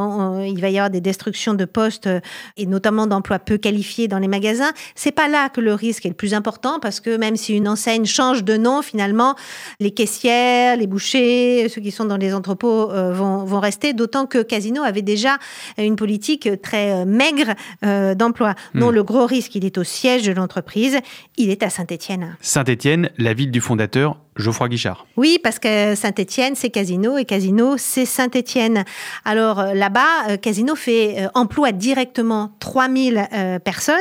il 0.47 0.59
va 0.59 0.69
y 0.69 0.77
avoir 0.77 0.89
des 0.89 1.01
destructions 1.01 1.53
de 1.53 1.65
postes 1.65 2.09
et 2.57 2.65
notamment 2.65 3.05
d'emplois 3.05 3.39
peu 3.39 3.57
qualifiés 3.57 4.07
dans 4.07 4.19
les 4.19 4.27
magasins. 4.27 4.71
C'est 4.95 5.11
pas 5.11 5.27
là 5.27 5.49
que 5.49 5.61
le 5.61 5.73
risque 5.73 6.05
est 6.05 6.09
le 6.09 6.15
plus 6.15 6.33
important 6.33 6.79
parce 6.79 6.99
que 6.99 7.15
même 7.15 7.35
si 7.35 7.55
une 7.55 7.67
enseigne 7.67 8.05
change 8.05 8.43
de 8.43 8.57
nom, 8.57 8.81
finalement, 8.81 9.35
les 9.79 9.91
caissières, 9.91 10.77
les 10.77 10.87
bouchers, 10.87 11.67
ceux 11.69 11.81
qui 11.81 11.91
sont 11.91 12.05
dans 12.05 12.17
les 12.17 12.33
entrepôts 12.33 12.91
euh, 12.91 13.11
vont, 13.11 13.43
vont 13.43 13.59
rester, 13.59 13.93
d'autant 13.93 14.25
que 14.25 14.41
Casino 14.41 14.83
avait 14.83 15.03
déjà 15.03 15.37
une 15.77 15.95
politique 15.95 16.49
très 16.61 16.91
euh, 16.91 17.05
maigre 17.05 17.53
euh, 17.83 18.15
d'emploi. 18.15 18.55
Hmm 18.73 18.94
le 18.95 19.03
gros 19.03 19.25
risque, 19.25 19.53
il 19.55 19.65
est 19.65 19.77
au 19.77 19.83
siège 19.83 20.23
de 20.23 20.31
l'entreprise, 20.31 20.99
il 21.37 21.49
est 21.49 21.61
à 21.63 21.69
Saint-Étienne. 21.69 22.37
Saint-Étienne, 22.39 23.11
la 23.17 23.33
ville 23.33 23.51
du 23.51 23.59
fondateur, 23.61 24.17
Geoffroy 24.37 24.67
Guichard. 24.67 25.05
Oui, 25.15 25.39
parce 25.41 25.59
que 25.59 25.95
Saint-Étienne, 25.95 26.55
c'est 26.55 26.69
Casino 26.69 27.17
et 27.17 27.23
Casino, 27.25 27.75
c'est 27.77 28.05
Saint-Étienne. 28.05 28.83
Alors 29.23 29.59
euh, 29.59 29.73
là-bas, 29.73 30.29
euh, 30.29 30.37
Casino 30.37 30.75
fait 30.75 31.23
euh, 31.23 31.27
emploi 31.33 31.71
directement 31.71 32.51
3000 32.59 33.27
personnes 33.63 33.95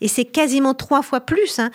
et 0.00 0.08
c'est 0.08 0.24
quasiment 0.24 0.74
trois 0.74 1.02
fois 1.02 1.20
plus 1.20 1.58
hein, 1.58 1.70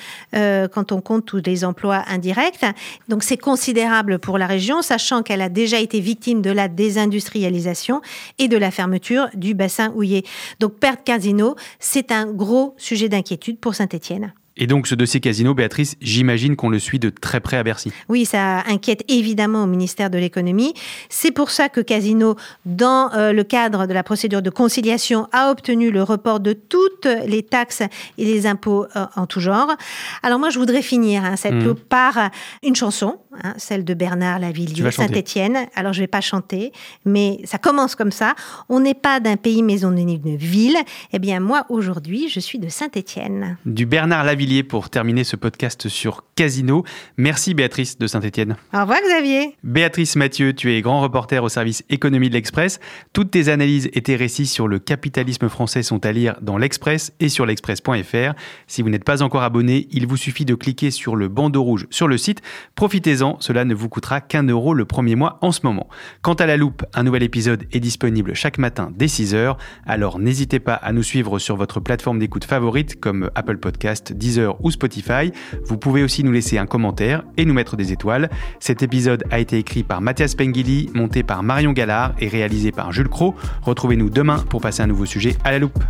quand 0.69 0.91
on 0.91 1.01
compte 1.01 1.25
tous 1.25 1.41
les 1.45 1.65
emplois 1.65 2.03
indirects. 2.07 2.65
Donc 3.07 3.23
c'est 3.23 3.37
considérable 3.37 4.19
pour 4.19 4.37
la 4.37 4.47
région, 4.47 4.81
sachant 4.81 5.23
qu'elle 5.23 5.41
a 5.41 5.49
déjà 5.49 5.79
été 5.79 5.99
victime 5.99 6.41
de 6.41 6.51
la 6.51 6.67
désindustrialisation 6.67 8.01
et 8.39 8.47
de 8.47 8.57
la 8.57 8.71
fermeture 8.71 9.29
du 9.33 9.53
bassin 9.53 9.91
houillé. 9.95 10.23
Donc 10.59 10.73
perdre 10.79 11.03
Casino, 11.03 11.55
c'est 11.79 12.11
un 12.11 12.27
gros 12.27 12.75
sujet 12.77 13.09
d'inquiétude 13.09 13.59
pour 13.59 13.75
Saint-Étienne. 13.75 14.33
Et 14.55 14.67
donc 14.67 14.85
ce 14.85 14.93
dossier 14.93 15.19
Casino, 15.19 15.55
Béatrice, 15.55 15.95
j'imagine 15.99 16.55
qu'on 16.55 16.69
le 16.69 16.77
suit 16.77 16.99
de 16.99 17.09
très 17.09 17.39
près 17.39 17.57
à 17.57 17.63
Bercy. 17.63 17.91
Oui, 18.07 18.25
ça 18.25 18.59
inquiète 18.67 19.03
évidemment 19.07 19.63
au 19.63 19.67
ministère 19.67 20.11
de 20.11 20.19
l'économie. 20.19 20.73
C'est 21.09 21.31
pour 21.31 21.49
ça 21.49 21.69
que 21.69 21.81
Casino, 21.81 22.35
dans 22.65 23.11
euh, 23.13 23.33
le 23.33 23.43
cadre 23.43 23.87
de 23.87 23.93
la 23.93 24.03
procédure 24.03 24.43
de 24.43 24.51
conciliation, 24.51 25.27
a 25.31 25.49
obtenu 25.49 25.89
le 25.89 26.03
report 26.03 26.39
de 26.39 26.53
toutes 26.53 27.07
les 27.25 27.41
taxes 27.41 27.81
et 28.19 28.25
les 28.25 28.45
impôts 28.45 28.85
euh, 28.95 29.05
en 29.15 29.25
tout 29.25 29.39
genre. 29.39 29.75
Alors 30.21 30.37
moi, 30.37 30.51
je 30.51 30.59
voudrais 30.59 30.83
finir 30.83 31.25
hein, 31.25 31.35
cette 31.35 31.53
mmh. 31.53 31.73
par 31.89 32.29
une 32.61 32.75
chanson, 32.75 33.17
hein, 33.43 33.55
celle 33.57 33.83
de 33.83 33.95
Bernard 33.95 34.37
Lavillier, 34.37 34.91
Saint-Étienne. 34.91 35.57
Alors 35.75 35.93
je 35.93 36.01
vais 36.01 36.07
pas 36.07 36.21
chanter, 36.21 36.71
mais 37.05 37.39
ça 37.45 37.57
commence 37.57 37.95
comme 37.95 38.11
ça. 38.11 38.35
On 38.69 38.79
n'est 38.79 38.93
pas 38.93 39.19
d'un 39.19 39.35
pays, 39.37 39.63
mais 39.63 39.83
on 39.83 39.97
est 39.97 40.05
d'une 40.05 40.35
ville. 40.35 40.77
Eh 41.11 41.17
bien 41.17 41.39
moi, 41.39 41.65
aujourd'hui, 41.69 42.29
je 42.29 42.39
suis 42.39 42.59
de 42.59 42.69
Saint-Étienne. 42.69 43.57
Du 43.65 43.87
Bernard 43.87 44.23
Lavillier 44.23 44.42
pour 44.63 44.89
terminer 44.89 45.23
ce 45.23 45.37
podcast 45.37 45.87
sur 45.87 46.25
Casino. 46.35 46.83
Merci 47.15 47.53
Béatrice 47.53 47.97
de 47.97 48.07
Saint-Etienne. 48.07 48.57
Au 48.73 48.81
revoir 48.81 48.99
Xavier. 49.07 49.55
Béatrice 49.63 50.17
Mathieu, 50.17 50.53
tu 50.53 50.73
es 50.73 50.81
grand 50.81 51.01
reporter 51.01 51.41
au 51.41 51.47
service 51.47 51.83
économie 51.89 52.27
de 52.27 52.33
l'Express. 52.33 52.81
Toutes 53.13 53.31
tes 53.31 53.47
analyses 53.47 53.89
et 53.93 54.01
tes 54.01 54.17
récits 54.17 54.45
sur 54.45 54.67
le 54.67 54.79
capitalisme 54.79 55.47
français 55.47 55.81
sont 55.81 56.05
à 56.05 56.11
lire 56.11 56.35
dans 56.41 56.57
l'Express 56.57 57.13
et 57.21 57.29
sur 57.29 57.45
l'express.fr. 57.45 58.33
Si 58.67 58.81
vous 58.81 58.89
n'êtes 58.89 59.05
pas 59.05 59.23
encore 59.23 59.43
abonné, 59.43 59.87
il 59.91 60.07
vous 60.07 60.17
suffit 60.17 60.43
de 60.43 60.55
cliquer 60.55 60.91
sur 60.91 61.15
le 61.15 61.29
bandeau 61.29 61.63
rouge 61.63 61.87
sur 61.89 62.09
le 62.09 62.17
site. 62.17 62.41
Profitez-en, 62.75 63.37
cela 63.39 63.63
ne 63.63 63.73
vous 63.73 63.87
coûtera 63.87 64.19
qu'un 64.19 64.43
euro 64.43 64.73
le 64.73 64.83
premier 64.83 65.15
mois 65.15 65.37
en 65.41 65.53
ce 65.53 65.61
moment. 65.63 65.87
Quant 66.21 66.33
à 66.33 66.45
la 66.45 66.57
loupe, 66.57 66.83
un 66.93 67.03
nouvel 67.03 67.23
épisode 67.23 67.65
est 67.71 67.79
disponible 67.79 68.33
chaque 68.33 68.57
matin 68.57 68.91
dès 68.93 69.05
6h, 69.05 69.55
alors 69.85 70.19
n'hésitez 70.19 70.59
pas 70.59 70.73
à 70.73 70.91
nous 70.91 71.03
suivre 71.03 71.39
sur 71.39 71.55
votre 71.55 71.79
plateforme 71.79 72.19
d'écoute 72.19 72.43
favorite 72.43 72.99
comme 72.99 73.31
Apple 73.35 73.57
Podcast, 73.57 74.11
Ou 74.61 74.71
Spotify. 74.71 75.31
Vous 75.65 75.77
pouvez 75.77 76.03
aussi 76.03 76.23
nous 76.23 76.31
laisser 76.31 76.57
un 76.57 76.65
commentaire 76.65 77.23
et 77.37 77.45
nous 77.45 77.53
mettre 77.53 77.75
des 77.75 77.91
étoiles. 77.91 78.29
Cet 78.59 78.83
épisode 78.83 79.23
a 79.31 79.39
été 79.39 79.57
écrit 79.57 79.83
par 79.83 80.01
Mathias 80.01 80.35
Pengili, 80.35 80.89
monté 80.93 81.23
par 81.23 81.43
Marion 81.43 81.71
Gallard 81.71 82.13
et 82.19 82.27
réalisé 82.27 82.71
par 82.71 82.91
Jules 82.91 83.09
Cro. 83.09 83.35
Retrouvez-nous 83.61 84.09
demain 84.09 84.37
pour 84.49 84.61
passer 84.61 84.81
un 84.83 84.87
nouveau 84.87 85.05
sujet 85.05 85.35
à 85.43 85.51
la 85.51 85.59
loupe. 85.59 85.83